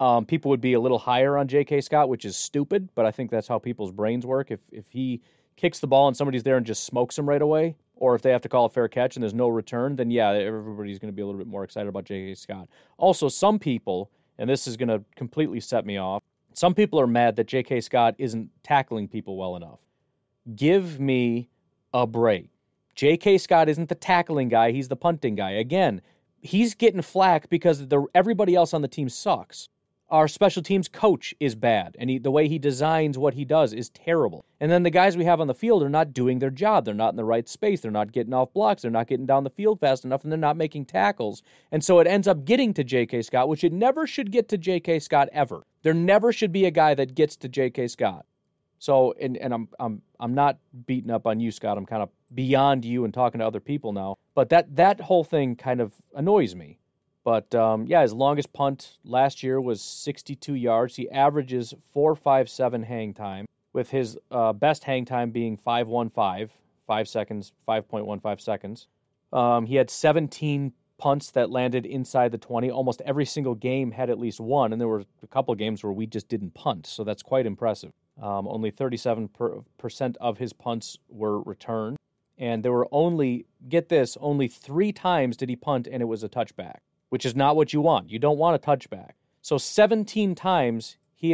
[0.00, 1.80] um, people would be a little higher on J.K.
[1.80, 2.88] Scott, which is stupid.
[2.94, 4.50] But I think that's how people's brains work.
[4.50, 5.22] If if he
[5.56, 8.30] kicks the ball and somebody's there and just smokes him right away, or if they
[8.30, 11.16] have to call a fair catch and there's no return, then yeah, everybody's going to
[11.16, 12.34] be a little bit more excited about J.K.
[12.34, 12.68] Scott.
[12.98, 17.06] Also, some people, and this is going to completely set me off, some people are
[17.06, 17.80] mad that J.K.
[17.80, 19.80] Scott isn't tackling people well enough.
[20.54, 21.48] Give me
[21.94, 22.50] a break.
[22.94, 23.38] J.K.
[23.38, 25.52] Scott isn't the tackling guy, he's the punting guy.
[25.52, 26.02] Again,
[26.40, 29.68] he's getting flack because the, everybody else on the team sucks
[30.08, 33.72] our special teams coach is bad and he, the way he designs what he does
[33.72, 34.44] is terrible.
[34.60, 36.84] And then the guys we have on the field are not doing their job.
[36.84, 37.80] They're not in the right space.
[37.80, 38.82] They're not getting off blocks.
[38.82, 41.42] They're not getting down the field fast enough and they're not making tackles.
[41.72, 43.22] And so it ends up getting to J.K.
[43.22, 45.00] Scott, which it never should get to J.K.
[45.00, 45.66] Scott ever.
[45.82, 47.88] There never should be a guy that gets to J.K.
[47.88, 48.26] Scott.
[48.78, 51.78] So and and I'm I'm I'm not beating up on you, Scott.
[51.78, 54.16] I'm kind of beyond you and talking to other people now.
[54.34, 56.78] But that that whole thing kind of annoys me
[57.26, 60.94] but um, yeah, his longest punt last year was 62 yards.
[60.94, 66.50] He averages 4.57 hang time, with his uh, best hang time being 5.15,
[66.86, 68.86] 5 seconds, 5.15 seconds.
[69.32, 72.70] Um, he had 17 punts that landed inside the 20.
[72.70, 75.82] Almost every single game had at least one, and there were a couple of games
[75.82, 77.90] where we just didn't punt, so that's quite impressive.
[78.22, 81.96] Um, only 37% of his punts were returned,
[82.38, 86.22] and there were only, get this, only three times did he punt, and it was
[86.22, 86.76] a touchback
[87.08, 88.10] which is not what you want.
[88.10, 89.12] You don't want a touchback.
[89.42, 91.32] So 17 times he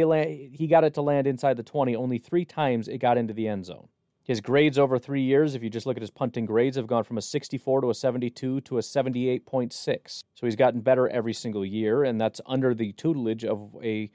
[0.51, 1.95] he got it to land inside the 20.
[1.95, 3.87] Only three times it got into the end zone.
[4.23, 7.03] His grades over three years, if you just look at his punting grades, have gone
[7.03, 10.23] from a 64 to a 72 to a 78.6.
[10.33, 14.09] So he's gotten better every single year, and that's under the tutelage of a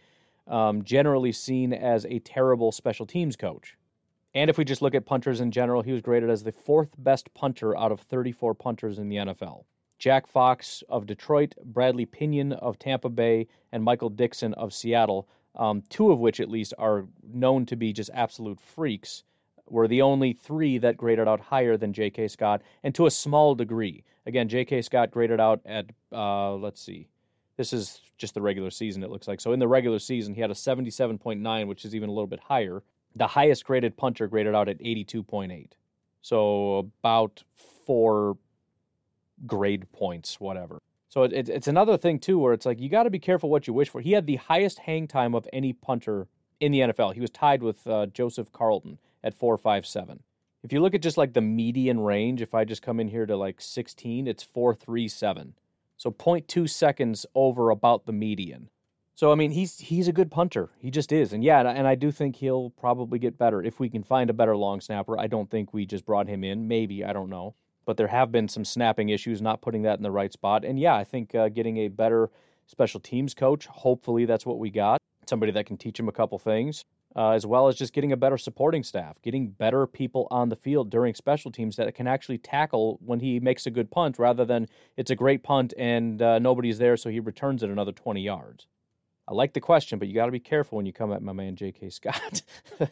[0.46, 3.76] um, generally seen as a terrible special teams coach.
[4.34, 6.90] And if we just look at punters in general, he was graded as the fourth
[6.96, 9.64] best punter out of 34 punters in the NFL.
[9.98, 15.82] Jack Fox of Detroit, Bradley Pinion of Tampa Bay, and Michael Dickson of Seattle, um,
[15.88, 19.24] two of which at least are known to be just absolute freaks,
[19.66, 22.28] were the only three that graded out higher than J.K.
[22.28, 24.04] Scott, and to a small degree.
[24.24, 24.82] Again, J.K.
[24.82, 27.08] Scott graded out at, uh, let's see,
[27.56, 29.40] this is just the regular season, it looks like.
[29.40, 32.40] So in the regular season, he had a 77.9, which is even a little bit
[32.40, 32.82] higher.
[33.16, 35.72] The highest graded punter graded out at 82.8.
[36.22, 37.42] So about
[37.84, 38.36] four
[39.46, 40.80] grade points, whatever.
[41.08, 43.50] So it, it, it's another thing too, where it's like you got to be careful
[43.50, 44.00] what you wish for.
[44.00, 46.28] He had the highest hang time of any punter
[46.60, 47.14] in the NFL.
[47.14, 50.22] He was tied with uh, Joseph Charlton at 457.
[50.62, 53.26] If you look at just like the median range, if I just come in here
[53.26, 55.54] to like 16, it's 437.
[55.96, 58.68] So 0.2 seconds over about the median.
[59.14, 60.70] So I mean, he's he's a good punter.
[60.78, 63.88] He just is, and yeah, and I do think he'll probably get better if we
[63.88, 65.18] can find a better long snapper.
[65.18, 66.68] I don't think we just brought him in.
[66.68, 67.56] Maybe I don't know,
[67.88, 70.62] but there have been some snapping issues, not putting that in the right spot.
[70.62, 72.28] And yeah, I think uh, getting a better
[72.66, 73.64] special teams coach.
[73.64, 74.98] Hopefully, that's what we got.
[75.26, 76.84] Somebody that can teach him a couple things
[77.16, 80.56] uh, as well as just getting a better supporting staff, getting better people on the
[80.56, 84.44] field during special teams that can actually tackle when he makes a good punt rather
[84.44, 88.20] than it's a great punt and uh, nobody's there, so he returns it another 20
[88.20, 88.66] yards.
[89.26, 91.32] I like the question, but you got to be careful when you come at my
[91.32, 91.88] man J.K.
[91.88, 92.42] Scott.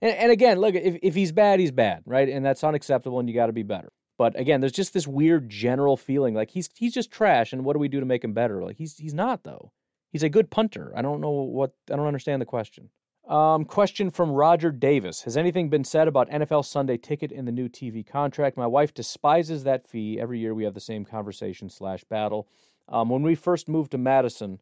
[0.00, 2.28] and, and, again, look, if, if he's bad, he's bad, right?
[2.28, 3.92] And that's unacceptable, and you got to be better.
[4.18, 7.74] But again, there's just this weird general feeling like he's he's just trash, and what
[7.74, 8.62] do we do to make him better?
[8.62, 9.72] Like he's he's not though.
[10.10, 10.92] He's a good punter.
[10.96, 12.90] I don't know what I don't understand the question.
[13.28, 15.22] Um, question from Roger Davis.
[15.22, 18.56] Has anything been said about NFL Sunday ticket in the new TV contract?
[18.56, 20.18] My wife despises that fee.
[20.18, 22.48] Every year we have the same conversation slash battle.
[22.88, 24.60] Um, when we first moved to Madison,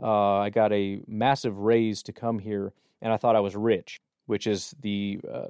[0.00, 3.98] uh, I got a massive raise to come here, and I thought I was rich,
[4.26, 5.48] which is the uh,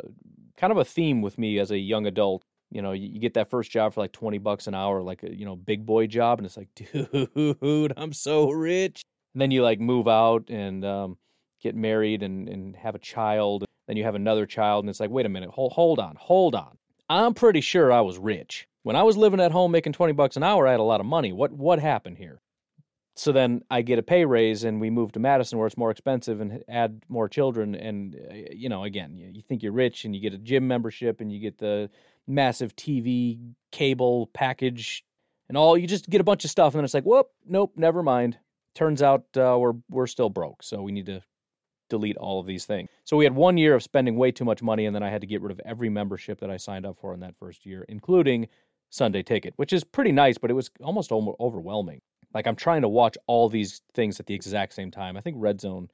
[0.56, 2.42] kind of a theme with me as a young adult.
[2.70, 5.34] You know, you, get that first job for like 20 bucks an hour, like a,
[5.34, 6.38] you know, big boy job.
[6.38, 9.02] And it's like, dude, I'm so rich.
[9.34, 11.18] And then you like move out and, um,
[11.62, 13.64] get married and, and have a child.
[13.86, 16.54] Then you have another child, and it's like, wait a minute, hold, hold on, hold
[16.54, 16.78] on.
[17.08, 18.66] I'm pretty sure I was rich.
[18.84, 21.00] When I was living at home making 20 bucks an hour, I had a lot
[21.00, 21.32] of money.
[21.32, 22.40] What what happened here?
[23.14, 25.90] So then I get a pay raise and we move to Madison where it's more
[25.90, 27.74] expensive and add more children.
[27.74, 31.20] And, uh, you know, again, you think you're rich and you get a gym membership
[31.20, 31.90] and you get the
[32.26, 33.38] massive TV
[33.70, 35.04] cable package
[35.48, 35.76] and all.
[35.76, 38.38] You just get a bunch of stuff and then it's like, whoop, nope, never mind.
[38.74, 40.62] Turns out uh, we're, we're still broke.
[40.62, 41.22] So we need to
[41.92, 42.88] delete all of these things.
[43.04, 45.20] So we had one year of spending way too much money, and then I had
[45.20, 47.84] to get rid of every membership that I signed up for in that first year,
[47.86, 48.48] including
[48.88, 52.00] Sunday Ticket, which is pretty nice, but it was almost overwhelming.
[52.34, 55.16] Like I'm trying to watch all these things at the exact same time.
[55.16, 55.88] I think Red Zone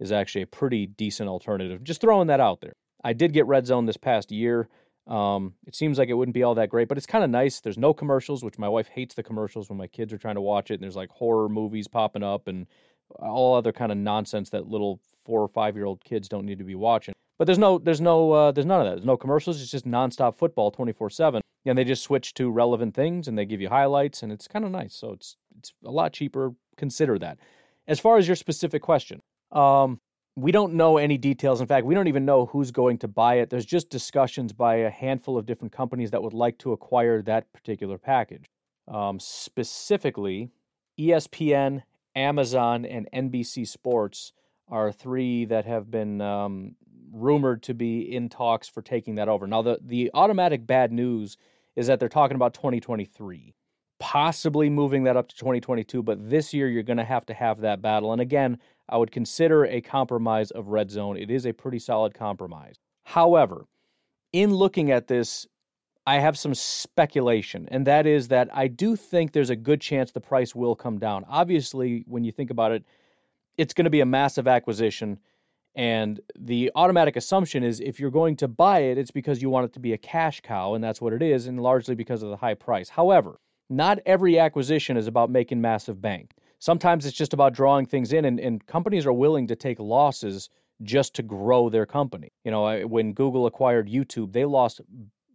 [0.00, 1.84] is actually a pretty decent alternative.
[1.84, 2.72] Just throwing that out there.
[3.04, 4.68] I did get Red Zone this past year.
[5.06, 7.60] Um, it seems like it wouldn't be all that great, but it's kind of nice.
[7.60, 10.40] There's no commercials, which my wife hates the commercials when my kids are trying to
[10.40, 10.74] watch it.
[10.74, 12.66] And there's like horror movies popping up and
[13.18, 16.58] all other kind of nonsense that little four or five year old kids don't need
[16.58, 17.14] to be watching.
[17.38, 18.96] But there's no, there's no, uh, there's none of that.
[18.96, 19.60] There's no commercials.
[19.60, 23.36] It's just nonstop football, twenty four seven, and they just switch to relevant things and
[23.36, 24.94] they give you highlights, and it's kind of nice.
[24.94, 26.54] So it's it's a lot cheaper.
[26.76, 27.38] Consider that.
[27.88, 30.00] As far as your specific question, um,
[30.36, 31.60] we don't know any details.
[31.60, 33.50] In fact, we don't even know who's going to buy it.
[33.50, 37.52] There's just discussions by a handful of different companies that would like to acquire that
[37.52, 38.46] particular package.
[38.88, 40.50] Um, specifically,
[40.98, 41.82] ESPN,
[42.14, 44.32] Amazon, and NBC Sports
[44.68, 46.76] are three that have been um,
[47.12, 49.46] rumored to be in talks for taking that over.
[49.46, 51.36] Now, the, the automatic bad news
[51.76, 53.54] is that they're talking about 2023,
[53.98, 57.60] possibly moving that up to 2022, but this year you're going to have to have
[57.60, 58.12] that battle.
[58.12, 61.16] And again, I would consider a compromise of red zone.
[61.16, 62.76] It is a pretty solid compromise.
[63.04, 63.66] However,
[64.32, 65.46] in looking at this,
[66.06, 70.10] I have some speculation, and that is that I do think there's a good chance
[70.10, 71.24] the price will come down.
[71.28, 72.84] Obviously, when you think about it,
[73.56, 75.20] it's going to be a massive acquisition.
[75.74, 79.64] And the automatic assumption is if you're going to buy it, it's because you want
[79.64, 82.30] it to be a cash cow, and that's what it is, and largely because of
[82.30, 82.88] the high price.
[82.88, 86.32] However, not every acquisition is about making massive bank.
[86.58, 90.50] Sometimes it's just about drawing things in, and, and companies are willing to take losses
[90.82, 92.32] just to grow their company.
[92.44, 94.80] You know, when Google acquired YouTube, they lost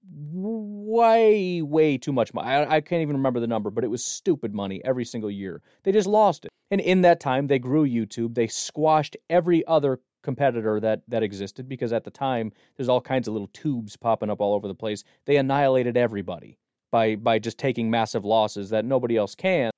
[0.09, 2.47] way, way too much money.
[2.47, 5.61] I, I, can't even remember the number, but it was stupid money every single year.
[5.83, 6.51] They just lost it.
[6.71, 8.33] And in that time, they grew YouTube.
[8.33, 13.29] They squashed every other competitor that that existed because at the time there's all kinds
[13.29, 15.05] of little tubes popping up all over the place.
[15.25, 16.59] They annihilated everybody
[16.91, 19.71] by by just taking massive losses that nobody else can.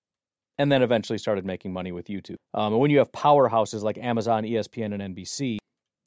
[0.57, 2.37] And then eventually started making money with YouTube.
[2.55, 5.59] Um, and when you have powerhouses like Amazon, ESPN, and NBC,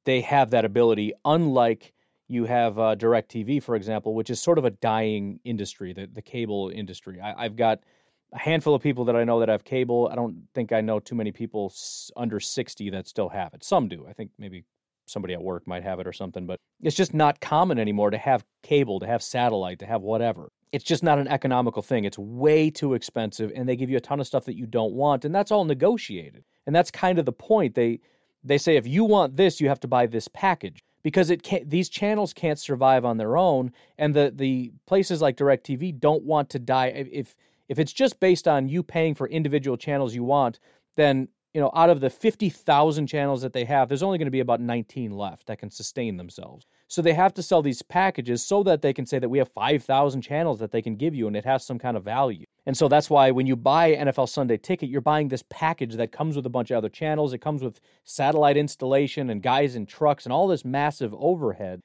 [0.04, 1.12] they have that ability.
[1.24, 1.92] Unlike
[2.28, 6.20] you have uh, DirecTV, for example, which is sort of a dying industry, the, the
[6.20, 7.20] cable industry.
[7.20, 7.78] I, have got
[8.32, 10.08] a handful of people that I know that have cable.
[10.10, 11.72] I don't think I know too many people
[12.16, 13.62] under 60 that still have it.
[13.64, 14.06] Some do.
[14.08, 14.64] I think maybe
[15.06, 18.18] somebody at work might have it or something, but it's just not common anymore to
[18.18, 20.50] have cable, to have satellite, to have whatever.
[20.72, 22.04] It's just not an economical thing.
[22.04, 24.94] It's way too expensive and they give you a ton of stuff that you don't
[24.94, 26.44] want and that's all negotiated.
[26.66, 27.74] And that's kind of the point.
[27.74, 28.00] They
[28.44, 31.68] they say if you want this, you have to buy this package because it can't,
[31.68, 36.50] these channels can't survive on their own, and the the places like Directv don't want
[36.50, 36.86] to die.
[36.88, 37.34] If
[37.68, 40.58] if it's just based on you paying for individual channels you want,
[40.96, 44.30] then you know, out of the 50,000 channels that they have, there's only going to
[44.30, 46.66] be about 19 left that can sustain themselves.
[46.88, 49.50] So they have to sell these packages so that they can say that we have
[49.50, 52.46] 5,000 channels that they can give you and it has some kind of value.
[52.64, 56.12] And so that's why when you buy NFL Sunday ticket, you're buying this package that
[56.12, 57.32] comes with a bunch of other channels.
[57.32, 61.80] It comes with satellite installation and guys in trucks and all this massive overhead.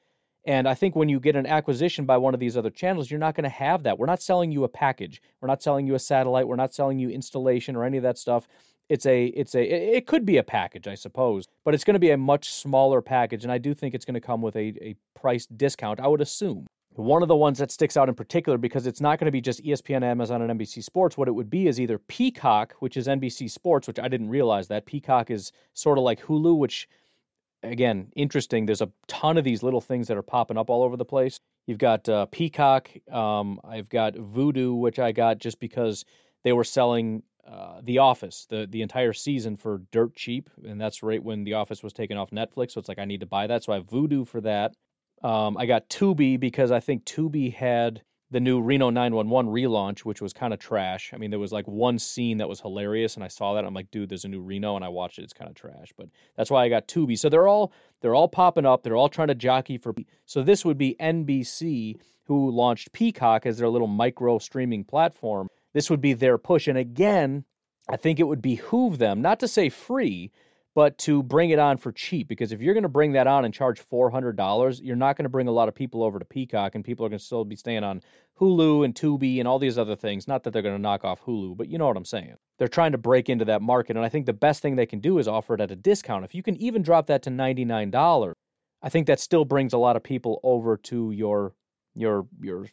[0.48, 3.20] And I think when you get an acquisition by one of these other channels, you're
[3.20, 3.98] not going to have that.
[3.98, 5.20] We're not selling you a package.
[5.42, 6.48] We're not selling you a satellite.
[6.48, 8.48] We're not selling you installation or any of that stuff
[8.88, 9.62] it's a it's a
[9.96, 13.02] it could be a package i suppose but it's going to be a much smaller
[13.02, 16.06] package and i do think it's going to come with a, a price discount i
[16.06, 19.26] would assume one of the ones that sticks out in particular because it's not going
[19.26, 22.74] to be just espn amazon and nbc sports what it would be is either peacock
[22.78, 26.56] which is nbc sports which i didn't realize that peacock is sort of like hulu
[26.56, 26.88] which
[27.62, 30.96] again interesting there's a ton of these little things that are popping up all over
[30.96, 36.04] the place you've got uh, peacock um, i've got Vudu, which i got just because
[36.44, 41.02] they were selling uh, The Office, the the entire season for dirt cheap, and that's
[41.02, 42.72] right when The Office was taken off Netflix.
[42.72, 43.64] So it's like I need to buy that.
[43.64, 44.74] So I have Vudu for that.
[45.22, 50.20] Um, I got Tubi because I think Tubi had the new Reno 911 relaunch, which
[50.20, 51.12] was kind of trash.
[51.14, 53.64] I mean, there was like one scene that was hilarious, and I saw that.
[53.64, 55.22] I'm like, dude, there's a new Reno, and I watched it.
[55.22, 57.18] It's kind of trash, but that's why I got Tubi.
[57.18, 58.82] So they're all they're all popping up.
[58.82, 59.94] They're all trying to jockey for.
[60.26, 65.90] So this would be NBC who launched Peacock as their little micro streaming platform this
[65.90, 66.66] would be their push.
[66.66, 67.44] And again,
[67.88, 70.30] I think it would behoove them, not to say free,
[70.78, 72.28] but to bring it on for cheap.
[72.28, 75.28] Because if you're going to bring that on and charge $400, you're not going to
[75.28, 77.56] bring a lot of people over to Peacock, and people are going to still be
[77.56, 78.00] staying on
[78.38, 80.28] Hulu and Tubi and all these other things.
[80.28, 82.36] Not that they're going to knock off Hulu, but you know what I'm saying.
[82.60, 83.96] They're trying to break into that market.
[83.96, 86.24] And I think the best thing they can do is offer it at a discount.
[86.24, 88.34] If you can even drop that to $99,
[88.80, 91.54] I think that still brings a lot of people over to your
[91.96, 92.66] your your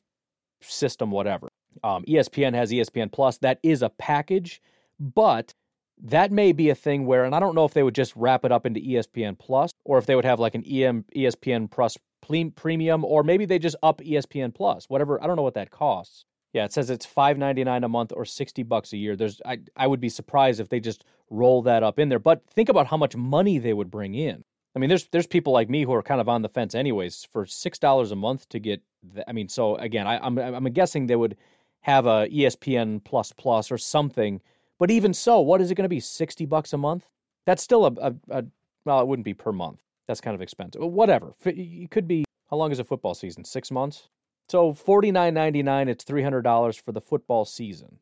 [0.61, 1.47] system, whatever.
[1.83, 3.39] Um, ESPN has ESPN Plus.
[3.39, 4.61] That is a package,
[4.99, 5.55] but
[6.01, 8.45] that may be a thing where, and I don't know if they would just wrap
[8.45, 11.97] it up into ESPN Plus or if they would have like an EM, ESPN Plus
[12.21, 15.21] premium, or maybe they just up ESPN Plus, whatever.
[15.23, 16.25] I don't know what that costs.
[16.53, 19.15] Yeah, it says it's five ninety nine a month or sixty bucks a year.
[19.15, 22.19] There's I I would be surprised if they just roll that up in there.
[22.19, 24.43] But think about how much money they would bring in.
[24.73, 27.27] I mean, there's there's people like me who are kind of on the fence anyways.
[27.31, 30.63] For six dollars a month to get, the, I mean, so again, I, I'm I'm
[30.65, 31.35] guessing they would
[31.81, 34.41] have a ESPN plus plus or something.
[34.79, 35.99] But even so, what is it going to be?
[35.99, 37.07] Sixty bucks a month?
[37.45, 38.45] That's still a, a, a
[38.85, 39.81] well, it wouldn't be per month.
[40.07, 40.81] That's kind of expensive.
[40.81, 41.33] Whatever.
[41.45, 42.25] It could be.
[42.49, 43.43] How long is a football season?
[43.43, 44.09] Six months.
[44.49, 45.87] So forty nine ninety nine.
[45.87, 47.97] It's three hundred dollars for the football season.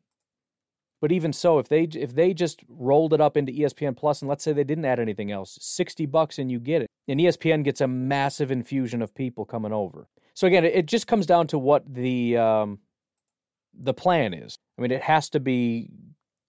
[1.00, 4.28] But even so, if they if they just rolled it up into ESPN Plus, and
[4.28, 7.62] let's say they didn't add anything else, sixty bucks and you get it, and ESPN
[7.62, 10.08] gets a massive infusion of people coming over.
[10.34, 12.78] So again, it just comes down to what the um,
[13.74, 14.56] the plan is.
[14.78, 15.90] I mean, it has to be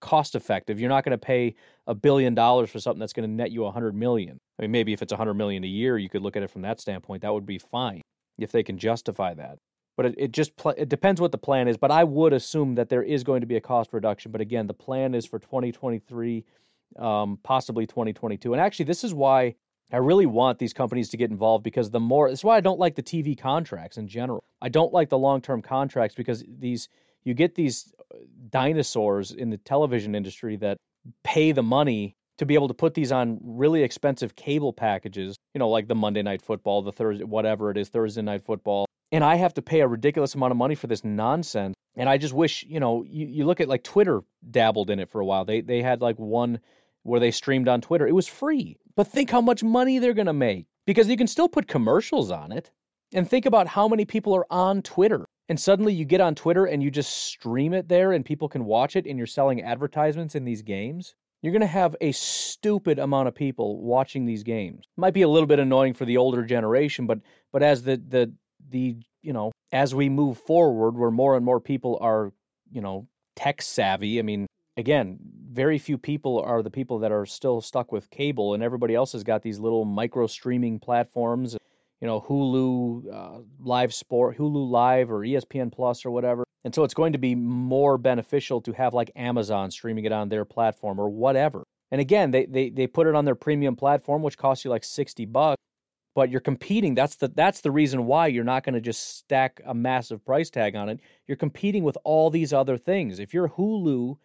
[0.06, 0.78] cost effective.
[0.78, 1.56] You're not going to pay
[1.88, 4.38] a billion dollars for something that's going to net you a hundred million.
[4.56, 6.50] I mean, maybe if it's a hundred million a year, you could look at it
[6.50, 7.22] from that standpoint.
[7.22, 8.02] That would be fine
[8.38, 9.58] if they can justify that.
[9.96, 11.76] But it, it just pl- it depends what the plan is.
[11.76, 14.30] But I would assume that there is going to be a cost reduction.
[14.30, 16.44] But again, the plan is for 2023,
[16.98, 18.52] um, possibly 2022.
[18.52, 19.56] And actually, this is why
[19.92, 22.78] I really want these companies to get involved because the more, that's why I don't
[22.78, 24.44] like the TV contracts in general.
[24.62, 26.88] I don't like the long term contracts because these
[27.26, 30.78] you get these uh, dinosaurs in the television industry that
[31.24, 35.58] pay the money to be able to put these on really expensive cable packages, you
[35.58, 38.86] know, like the Monday night football, the Thursday, whatever it is, Thursday night football.
[39.10, 41.74] And I have to pay a ridiculous amount of money for this nonsense.
[41.96, 45.08] And I just wish, you know, you, you look at like Twitter dabbled in it
[45.08, 45.44] for a while.
[45.44, 46.60] They they had like one
[47.02, 48.06] where they streamed on Twitter.
[48.06, 48.76] It was free.
[48.96, 52.52] But think how much money they're to make because you can still put commercials on
[52.52, 52.70] it.
[53.12, 56.66] And think about how many people are on Twitter and suddenly you get on Twitter
[56.66, 60.34] and you just stream it there and people can watch it and you're selling advertisements
[60.34, 64.84] in these games, you're going to have a stupid amount of people watching these games.
[64.96, 67.20] Might be a little bit annoying for the older generation, but
[67.52, 68.32] but as the the
[68.70, 72.32] the you know, as we move forward where more and more people are,
[72.70, 75.18] you know, tech savvy, I mean, again,
[75.52, 79.12] very few people are the people that are still stuck with cable and everybody else
[79.12, 81.56] has got these little micro streaming platforms
[82.00, 86.44] you know Hulu uh, Live Sport, Hulu Live, or ESPN Plus, or whatever.
[86.64, 90.28] And so it's going to be more beneficial to have like Amazon streaming it on
[90.28, 91.64] their platform or whatever.
[91.90, 94.84] And again, they they they put it on their premium platform, which costs you like
[94.84, 95.62] sixty bucks.
[96.14, 96.94] But you're competing.
[96.94, 100.50] That's the that's the reason why you're not going to just stack a massive price
[100.50, 101.00] tag on it.
[101.26, 103.18] You're competing with all these other things.
[103.18, 104.16] If you're Hulu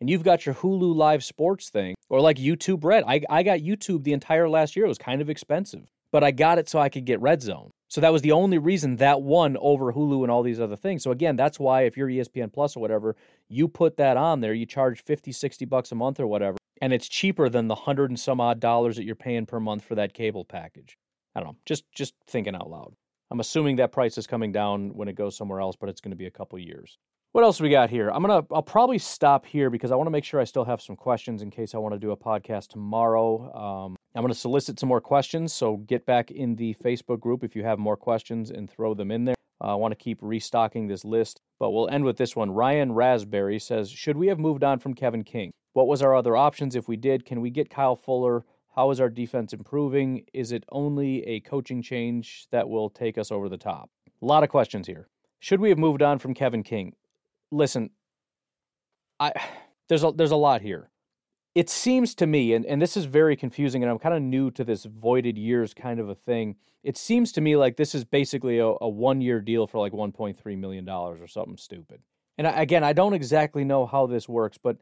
[0.00, 3.60] and you've got your Hulu Live Sports thing, or like YouTube Red, I I got
[3.60, 4.84] YouTube the entire last year.
[4.84, 7.70] It was kind of expensive but I got it so I could get Red Zone.
[7.88, 11.02] So that was the only reason that won over Hulu and all these other things.
[11.02, 13.16] So again, that's why if you're ESPN Plus or whatever,
[13.48, 16.58] you put that on there, you charge 50, 60 bucks a month or whatever.
[16.80, 19.84] and it's cheaper than the hundred and some odd dollars that you're paying per month
[19.84, 20.96] for that cable package.
[21.34, 22.94] I don't know, just just thinking out loud.
[23.30, 26.12] I'm assuming that price is coming down when it goes somewhere else, but it's going
[26.12, 26.98] to be a couple years.
[27.32, 28.08] What else we got here?
[28.10, 30.80] I'm gonna I'll probably stop here because I want to make sure I still have
[30.80, 33.52] some questions in case I want to do a podcast tomorrow.
[33.54, 37.54] Um, I'm gonna solicit some more questions, so get back in the Facebook group if
[37.54, 39.34] you have more questions and throw them in there.
[39.62, 42.50] Uh, I want to keep restocking this list, but we'll end with this one.
[42.50, 45.52] Ryan Raspberry says, "Should we have moved on from Kevin King?
[45.74, 47.26] What was our other options if we did?
[47.26, 48.46] Can we get Kyle Fuller?
[48.74, 50.24] How is our defense improving?
[50.32, 53.90] Is it only a coaching change that will take us over the top?"
[54.22, 55.08] A lot of questions here.
[55.40, 56.94] Should we have moved on from Kevin King?
[57.50, 57.90] Listen,
[59.20, 59.32] I
[59.88, 60.90] there's a there's a lot here.
[61.54, 64.50] It seems to me, and, and this is very confusing, and I'm kind of new
[64.52, 66.56] to this voided years kind of a thing.
[66.84, 69.92] It seems to me like this is basically a, a one year deal for like
[69.92, 72.00] 1.3 million dollars or something stupid.
[72.36, 74.76] And I, again, I don't exactly know how this works, but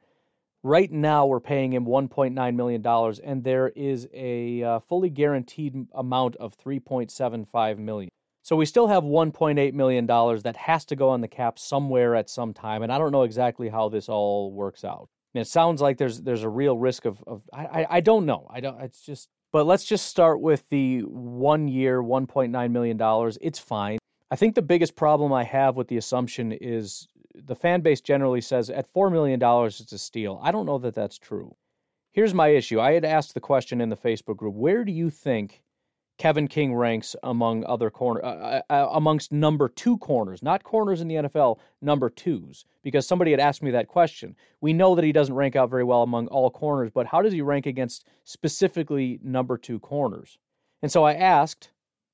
[0.62, 5.86] right now we're paying him 1.9 million dollars, and there is a uh, fully guaranteed
[5.94, 8.10] amount of 3.75 million.
[8.46, 12.30] So we still have $1.8 million that has to go on the cap somewhere at
[12.30, 12.84] some time.
[12.84, 15.08] And I don't know exactly how this all works out.
[15.34, 18.46] And it sounds like there's there's a real risk of, of I, I don't know.
[18.48, 23.32] I don't it's just but let's just start with the one year, $1.9 million.
[23.40, 23.98] It's fine.
[24.30, 28.42] I think the biggest problem I have with the assumption is the fan base generally
[28.42, 30.38] says at $4 million it's a steal.
[30.40, 31.56] I don't know that that's true.
[32.12, 32.78] Here's my issue.
[32.78, 35.64] I had asked the question in the Facebook group where do you think
[36.18, 41.00] Kevin King ranks among other corner uh, uh, uh, amongst number two corners, not corners
[41.00, 42.64] in the NFL, number twos.
[42.82, 44.34] Because somebody had asked me that question.
[44.60, 47.32] We know that he doesn't rank out very well among all corners, but how does
[47.32, 50.38] he rank against specifically number two corners?
[50.82, 51.70] And so I asked,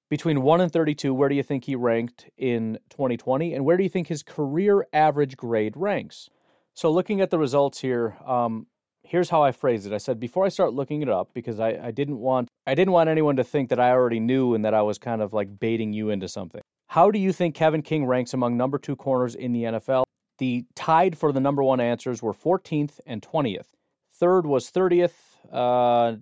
[0.09, 3.83] between one and thirty-two, where do you think he ranked in 2020, and where do
[3.83, 6.29] you think his career average grade ranks?
[6.75, 8.67] So looking at the results here, um,
[9.13, 9.93] here's how I phrased it.
[9.93, 12.95] I said before I start looking it up because I, I didn't want I didn't
[12.95, 15.61] want anyone to think that I already knew and that I was kind of like
[15.61, 16.63] baiting you into something.
[16.87, 20.05] How do you think Kevin King ranks among number two corners in the NFL?
[20.39, 23.67] The tied for the number one answers were 14th and 20th.
[24.15, 25.13] Third was 30th.
[25.53, 26.17] Uh,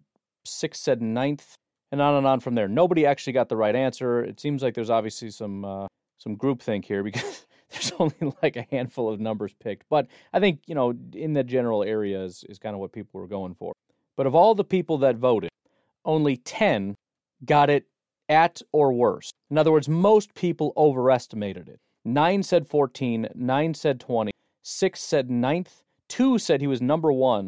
[0.44, 1.54] sixth said ninth,
[1.92, 2.66] and on and on from there.
[2.66, 4.24] Nobody actually got the right answer.
[4.24, 5.86] It seems like there's obviously some uh,
[6.18, 9.88] some groupthink here because there's only like a handful of numbers picked.
[9.88, 13.20] But I think, you know, in the general area is, is kind of what people
[13.20, 13.72] were going for.
[14.16, 15.50] But of all the people that voted,
[16.04, 16.94] only 10
[17.44, 17.86] got it
[18.28, 19.32] at or worse.
[19.50, 21.80] In other words, most people overestimated it.
[22.04, 27.46] Nine said 14, nine said 20, six said ninth, two said he was number one,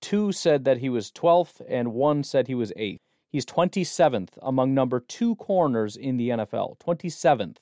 [0.00, 3.00] two said that he was 12th, and one said he was eighth.
[3.30, 6.78] He's 27th among number two corners in the NFL.
[6.78, 7.56] 27th.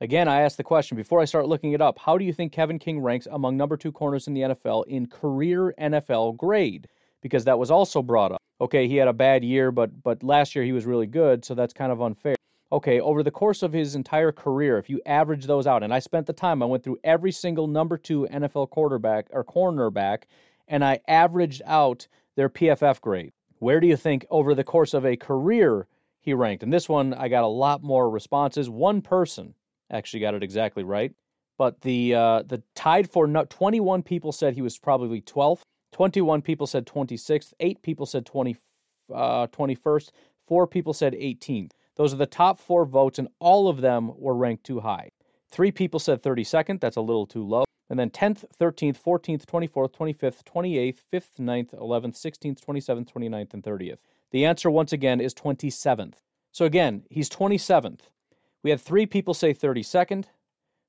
[0.00, 2.52] Again, I asked the question before I start looking it up how do you think
[2.52, 6.86] Kevin King ranks among number two corners in the NFL in career NFL grade?
[7.20, 8.40] Because that was also brought up.
[8.60, 11.52] Okay, he had a bad year, but but last year he was really good, so
[11.54, 12.36] that's kind of unfair.
[12.70, 15.98] Okay, over the course of his entire career, if you average those out, and I
[15.98, 20.24] spent the time, I went through every single number two NFL quarterback or cornerback,
[20.68, 23.32] and I averaged out their PFF grade.
[23.58, 25.88] Where do you think over the course of a career
[26.20, 26.62] he ranked?
[26.62, 28.70] And this one, I got a lot more responses.
[28.70, 29.54] One person
[29.90, 31.12] actually got it exactly right.
[31.56, 35.60] But the uh, the tied for 21 people said he was probably 12th.
[35.92, 37.52] 21 people said 26th.
[37.60, 38.56] Eight people said 20,
[39.12, 40.10] uh, 21st.
[40.46, 41.72] Four people said 18th.
[41.96, 45.10] Those are the top four votes, and all of them were ranked too high.
[45.50, 46.80] Three people said 32nd.
[46.80, 47.64] That's a little too low.
[47.90, 53.62] And then 10th, 13th, 14th, 24th, 25th, 28th, 5th, 9th, 11th, 16th, 27th, 29th, and
[53.62, 53.98] 30th.
[54.30, 56.14] The answer, once again, is 27th.
[56.52, 58.00] So again, he's 27th.
[58.62, 60.24] We had three people say 32nd.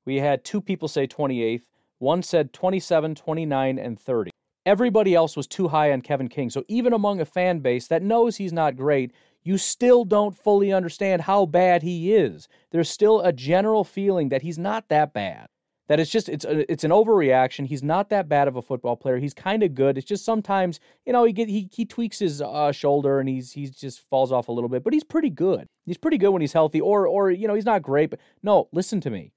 [0.06, 1.64] We had two people say 28th.
[2.00, 4.32] One said 27, 29, and 30.
[4.66, 6.50] Everybody else was too high on Kevin King.
[6.50, 9.12] So even among a fan base that knows he's not great,
[9.44, 12.48] you still don't fully understand how bad he is.
[12.72, 15.48] There's still a general feeling that he's not that bad
[15.90, 17.66] that it's just it's a, it's an overreaction.
[17.66, 19.18] He's not that bad of a football player.
[19.18, 19.98] He's kind of good.
[19.98, 23.52] It's just sometimes you know he get he he tweaks his uh, shoulder and he's
[23.52, 25.68] he's just falls off a little bit, but he's pretty good.
[25.86, 26.80] He's pretty good when he's healthy.
[26.80, 29.34] Or or you know he's not great, but no, listen to me.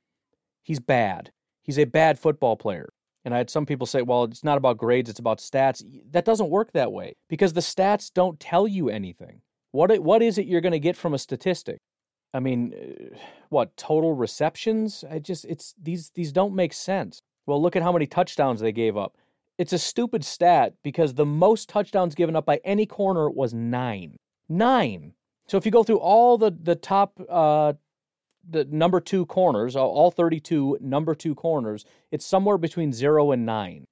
[0.62, 1.32] He's bad.
[1.62, 2.92] He's a bad football player.
[3.24, 5.82] And I had some people say, well, it's not about grades, it's about stats.
[6.10, 9.40] That doesn't work that way because the stats don't tell you anything.
[9.70, 11.80] What what is it you're going to get from a statistic?
[12.34, 13.16] I mean, uh,
[13.48, 15.04] what total receptions?
[15.10, 17.20] I just it's these these don't make sense.
[17.46, 19.16] Well, look at how many touchdowns they gave up.
[19.58, 24.16] It's a stupid stat because the most touchdowns given up by any corner was nine.
[24.48, 25.12] Nine.
[25.46, 27.74] So if you go through all the the top uh,
[28.48, 33.84] the number two corners, all 32 number two corners, it's somewhere between zero and nine.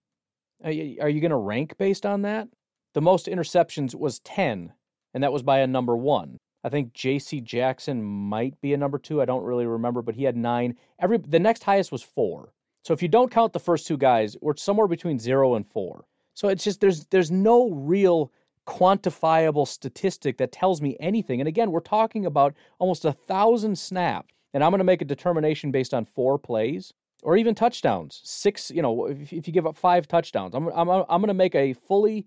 [0.62, 2.48] Are you, going to rank based on that?
[2.92, 4.72] the most interceptions was 10,
[5.14, 6.38] and that was by a number one.
[6.62, 7.40] I think J.C.
[7.40, 9.22] Jackson might be a number two.
[9.22, 10.76] I don't really remember, but he had nine.
[10.98, 12.52] Every the next highest was four.
[12.82, 16.04] So if you don't count the first two guys, we're somewhere between zero and four.
[16.34, 18.32] So it's just there's there's no real
[18.66, 21.40] quantifiable statistic that tells me anything.
[21.40, 25.06] And again, we're talking about almost a thousand snaps, and I'm going to make a
[25.06, 26.92] determination based on four plays
[27.22, 28.20] or even touchdowns.
[28.24, 31.34] Six, you know, if, if you give up five touchdowns, I'm I'm I'm going to
[31.34, 32.26] make a fully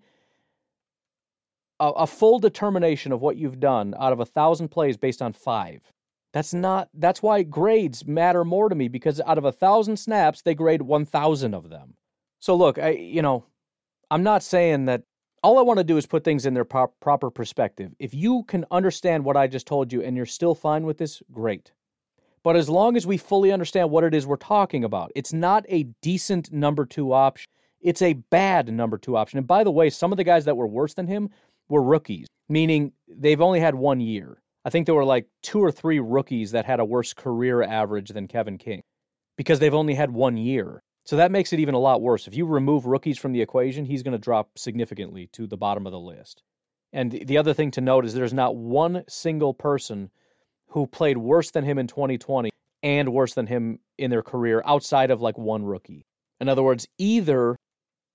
[1.80, 5.32] a, a full determination of what you've done out of a thousand plays based on
[5.32, 5.80] five.
[6.32, 6.88] That's not.
[6.94, 10.82] That's why grades matter more to me because out of a thousand snaps, they grade
[10.82, 11.94] one thousand of them.
[12.40, 13.46] So look, I you know,
[14.10, 15.02] I'm not saying that.
[15.42, 17.92] All I want to do is put things in their pro- proper perspective.
[17.98, 21.22] If you can understand what I just told you and you're still fine with this,
[21.30, 21.70] great.
[22.42, 25.66] But as long as we fully understand what it is we're talking about, it's not
[25.68, 27.50] a decent number two option.
[27.82, 29.36] It's a bad number two option.
[29.36, 31.28] And by the way, some of the guys that were worse than him
[31.68, 34.40] were rookies, meaning they've only had one year.
[34.64, 38.10] I think there were like two or three rookies that had a worse career average
[38.10, 38.82] than Kevin King
[39.36, 40.82] because they've only had one year.
[41.04, 42.26] So that makes it even a lot worse.
[42.26, 45.86] If you remove rookies from the equation, he's going to drop significantly to the bottom
[45.86, 46.42] of the list.
[46.94, 50.10] And the other thing to note is there's not one single person
[50.68, 52.50] who played worse than him in 2020
[52.82, 56.06] and worse than him in their career outside of like one rookie.
[56.40, 57.56] In other words, either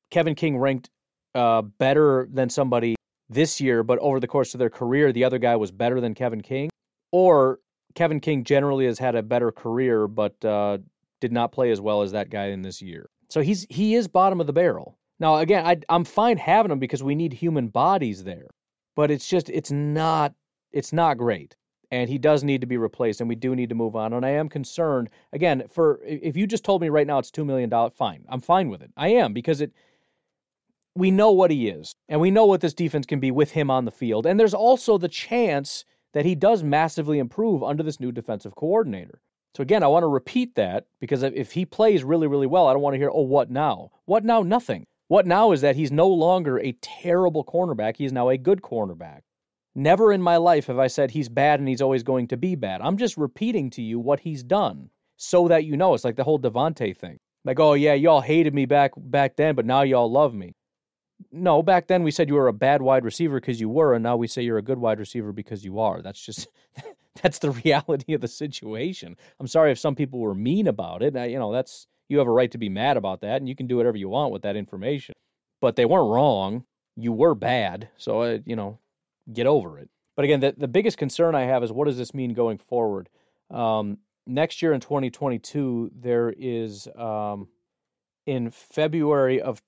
[0.09, 0.89] Kevin King ranked
[1.35, 2.95] uh, better than somebody
[3.29, 6.15] this year, but over the course of their career, the other guy was better than
[6.15, 6.69] Kevin King,
[7.11, 7.59] or
[7.95, 10.79] Kevin King generally has had a better career, but uh,
[11.21, 13.09] did not play as well as that guy in this year.
[13.29, 14.97] So he's he is bottom of the barrel.
[15.19, 18.47] Now again, I, I'm fine having him because we need human bodies there,
[18.95, 20.33] but it's just it's not
[20.71, 21.55] it's not great,
[21.91, 24.13] and he does need to be replaced, and we do need to move on.
[24.13, 27.45] And I am concerned again for if you just told me right now it's two
[27.45, 28.91] million dollars, fine, I'm fine with it.
[28.97, 29.71] I am because it
[30.95, 33.69] we know what he is, and we know what this defense can be with him
[33.69, 34.25] on the field.
[34.25, 39.21] And there's also the chance that he does massively improve under this new defensive coordinator.
[39.55, 42.73] So again, I want to repeat that because if he plays really, really well, I
[42.73, 43.91] don't want to hear, oh, what now?
[44.05, 44.41] What now?
[44.41, 44.85] Nothing.
[45.07, 47.97] What now is that he's no longer a terrible cornerback.
[47.97, 49.21] He is now a good cornerback.
[49.75, 52.55] Never in my life have I said he's bad and he's always going to be
[52.55, 52.81] bad.
[52.81, 55.93] I'm just repeating to you what he's done so that you know.
[55.93, 57.17] It's like the whole Davante thing.
[57.45, 60.53] Like, oh yeah, y'all hated me back back then, but now y'all love me.
[61.31, 64.03] No, back then we said you were a bad wide receiver because you were, and
[64.03, 66.01] now we say you're a good wide receiver because you are.
[66.01, 66.47] That's just
[67.21, 69.17] that's the reality of the situation.
[69.39, 71.15] I'm sorry if some people were mean about it.
[71.15, 73.55] I, you know, that's you have a right to be mad about that, and you
[73.55, 75.15] can do whatever you want with that information.
[75.61, 76.63] But they weren't wrong.
[76.95, 78.79] You were bad, so uh, you know,
[79.31, 79.89] get over it.
[80.15, 83.09] But again, the, the biggest concern I have is what does this mean going forward?
[83.49, 87.47] Um, next year in 2022, there is um,
[88.25, 89.61] in February of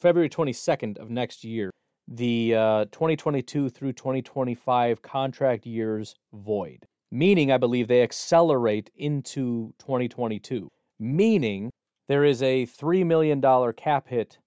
[0.00, 1.70] February 22nd of next year,
[2.08, 6.84] the uh, 2022 through 2025 contract years void.
[7.10, 10.68] Meaning, I believe they accelerate into 2022.
[10.98, 11.70] Meaning,
[12.08, 13.40] there is a $3 million
[13.74, 14.38] cap hit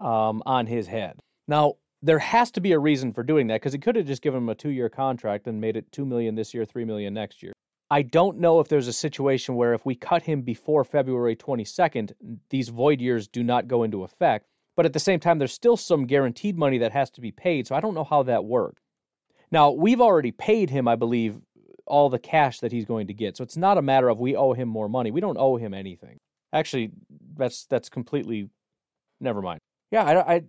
[0.00, 1.20] um, on his head.
[1.46, 4.22] Now, there has to be a reason for doing that because he could have just
[4.22, 7.14] given him a two year contract and made it 2 million this year, 3 million
[7.14, 7.52] next year.
[7.90, 12.12] I don't know if there's a situation where if we cut him before February 22nd,
[12.50, 14.46] these void years do not go into effect.
[14.76, 17.66] But at the same time, there's still some guaranteed money that has to be paid.
[17.66, 18.82] So I don't know how that works.
[19.50, 21.38] Now, we've already paid him, I believe,
[21.86, 23.36] all the cash that he's going to get.
[23.36, 25.10] So it's not a matter of we owe him more money.
[25.10, 26.18] We don't owe him anything.
[26.52, 26.90] Actually,
[27.36, 28.48] that's that's completely
[29.20, 29.60] never mind.
[29.90, 30.42] Yeah, I, I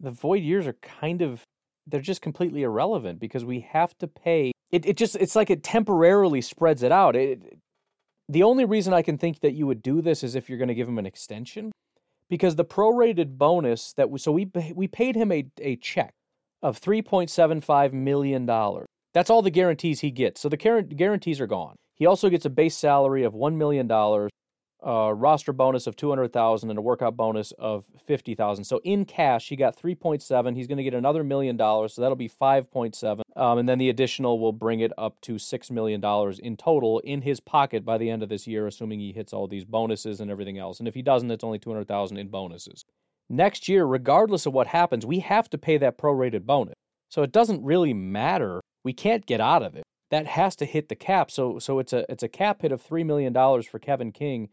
[0.00, 1.42] the void years are kind of
[1.86, 5.62] they're just completely irrelevant because we have to pay it, it just it's like it
[5.62, 7.16] temporarily spreads it out.
[7.16, 7.58] It,
[8.28, 10.68] the only reason I can think that you would do this is if you're going
[10.68, 11.72] to give him an extension
[12.28, 16.12] because the prorated bonus that we, so we we paid him a, a check
[16.62, 18.86] of 3.75 million dollars.
[19.14, 20.40] That's all the guarantees he gets.
[20.40, 21.76] So the guarantees are gone.
[21.94, 24.30] He also gets a base salary of 1 million dollars
[24.80, 28.64] a roster bonus of 200,000 and a workout bonus of 50,000.
[28.64, 30.56] So in cash, he got 3.7.
[30.56, 33.22] He's going to get another million dollars, so that'll be 5.7.
[33.36, 36.02] Um, and then the additional will bring it up to $6 million
[36.42, 39.48] in total in his pocket by the end of this year, assuming he hits all
[39.48, 40.78] these bonuses and everything else.
[40.78, 42.84] And if he doesn't, it's only 200,000 in bonuses.
[43.28, 46.74] Next year, regardless of what happens, we have to pay that prorated bonus.
[47.10, 48.60] So it doesn't really matter.
[48.84, 49.82] We can't get out of it.
[50.10, 51.30] That has to hit the cap.
[51.30, 54.48] So so it's a it's a cap hit of $3 million for Kevin King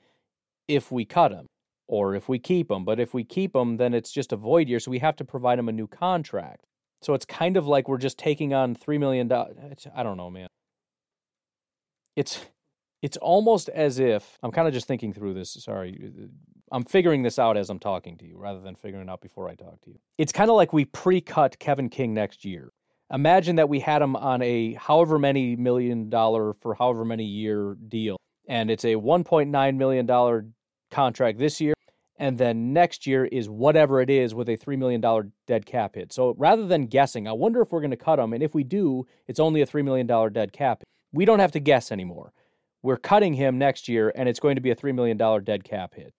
[0.68, 1.47] if we cut him
[1.88, 2.86] or if we keep him.
[2.86, 5.26] But if we keep him, then it's just a void year, so we have to
[5.26, 6.66] provide him a new contract.
[7.01, 9.57] So it's kind of like we're just taking on three million dollars.
[9.95, 10.47] I don't know, man.
[12.16, 12.45] It's
[13.01, 15.53] it's almost as if I'm kind of just thinking through this.
[15.59, 16.28] Sorry, uh,
[16.72, 19.47] I'm figuring this out as I'm talking to you rather than figuring it out before
[19.49, 19.99] I talk to you.
[20.18, 22.72] It's kind of like we pre cut Kevin King next year.
[23.13, 27.78] Imagine that we had him on a however many million dollar for however many year
[27.88, 30.53] deal, and it's a $1.9 million
[30.91, 31.73] contract this year,
[32.17, 35.01] and then next year is whatever it is with a $3 million
[35.47, 36.13] dead cap hit.
[36.13, 38.63] So rather than guessing, I wonder if we're going to cut him, and if we
[38.63, 40.83] do, it's only a $3 million dead cap.
[41.11, 42.31] We don't have to guess anymore.
[42.81, 45.95] We're cutting him next year, and it's going to be a $3 million dead cap
[45.95, 46.13] hit.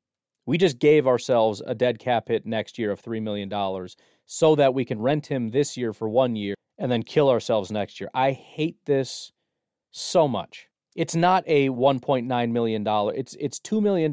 [0.46, 3.50] We just gave ourselves a dead cap hit next year of $3 million
[4.26, 7.70] so that we can rent him this year for one year and then kill ourselves
[7.70, 8.10] next year.
[8.14, 9.32] I hate this
[9.90, 10.68] so much.
[10.96, 12.84] It's not a $1.9 million.
[13.14, 14.10] It's it's $2 million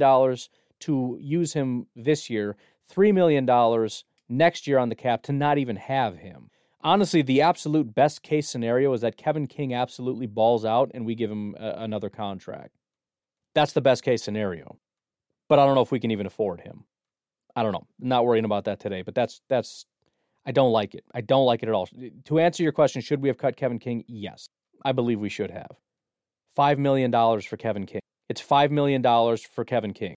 [0.82, 2.58] to use him this year,
[2.94, 3.90] $3 million
[4.28, 6.50] next year on the cap to not even have him.
[6.82, 11.16] Honestly, the absolute best case scenario is that Kevin King absolutely balls out and we
[11.16, 12.76] give him a, another contract.
[13.56, 14.78] That's the best case scenario.
[15.48, 16.84] But I don't know if we can even afford him.
[17.56, 17.88] I don't know.
[17.98, 19.86] not worrying about that today, but that's that's
[20.46, 21.06] I don't like it.
[21.14, 21.88] I don't like it at all.
[22.26, 24.04] To answer your question, should we have cut Kevin King?
[24.08, 24.50] Yes.
[24.84, 25.78] I believe we should have.
[26.58, 28.02] $5 million for Kevin King.
[28.30, 29.04] It's $5 million
[29.38, 30.16] for Kevin King.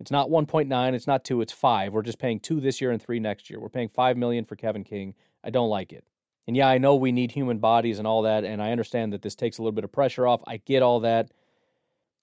[0.00, 1.92] It's not 1.9, it's not 2, it's 5.
[1.92, 3.60] We're just paying 2 this year and 3 next year.
[3.60, 5.14] We're paying 5 million for Kevin King.
[5.42, 6.04] I don't like it.
[6.46, 9.22] And yeah, I know we need human bodies and all that and I understand that
[9.22, 10.40] this takes a little bit of pressure off.
[10.46, 11.30] I get all that.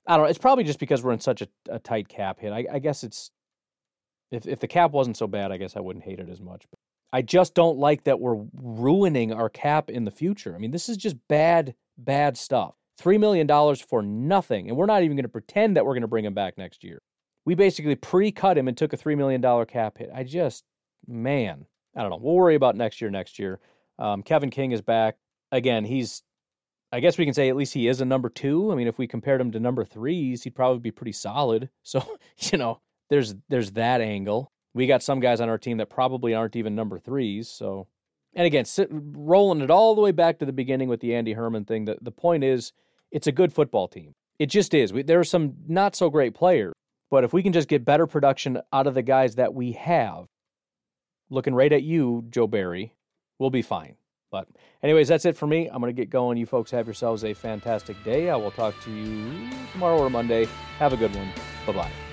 [0.07, 0.29] I don't know.
[0.29, 2.53] It's probably just because we're in such a, a tight cap hit.
[2.53, 3.31] I, I, guess it's
[4.31, 6.65] if if the cap wasn't so bad, I guess I wouldn't hate it as much.
[6.69, 6.79] But
[7.11, 10.53] I just don't like that we're ruining our cap in the future.
[10.53, 12.75] I mean, this is just bad, bad stuff.
[13.01, 14.69] $3 million for nothing.
[14.69, 16.83] And we're not even going to pretend that we're going to bring him back next
[16.83, 17.01] year.
[17.45, 20.09] We basically pre cut him and took a $3 million cap hit.
[20.13, 20.63] I just,
[21.07, 21.65] man,
[21.95, 22.19] I don't know.
[22.21, 23.59] We'll worry about next year, next year.
[23.99, 25.17] Um, Kevin King is back.
[25.51, 26.23] Again, he's,
[26.91, 28.71] I guess we can say at least he is a number two.
[28.71, 31.69] I mean, if we compared him to number threes, he'd probably be pretty solid.
[31.83, 34.51] So, you know, there's there's that angle.
[34.73, 37.49] We got some guys on our team that probably aren't even number threes.
[37.49, 37.87] So,
[38.33, 41.33] and again, sit, rolling it all the way back to the beginning with the Andy
[41.33, 41.85] Herman thing.
[41.85, 42.73] The the point is,
[43.15, 44.13] it's a good football team.
[44.39, 44.91] It just is.
[44.91, 46.73] We, there are some not so great players,
[47.09, 50.25] but if we can just get better production out of the guys that we have,
[51.29, 52.93] looking right at you, Joe Barry,
[53.39, 53.95] we'll be fine.
[54.31, 54.49] But,
[54.83, 55.67] anyways, that's it for me.
[55.67, 56.37] I'm going to get going.
[56.37, 58.29] You folks have yourselves a fantastic day.
[58.29, 60.45] I will talk to you tomorrow or Monday.
[60.77, 61.29] Have a good one.
[61.65, 62.04] Bye bye.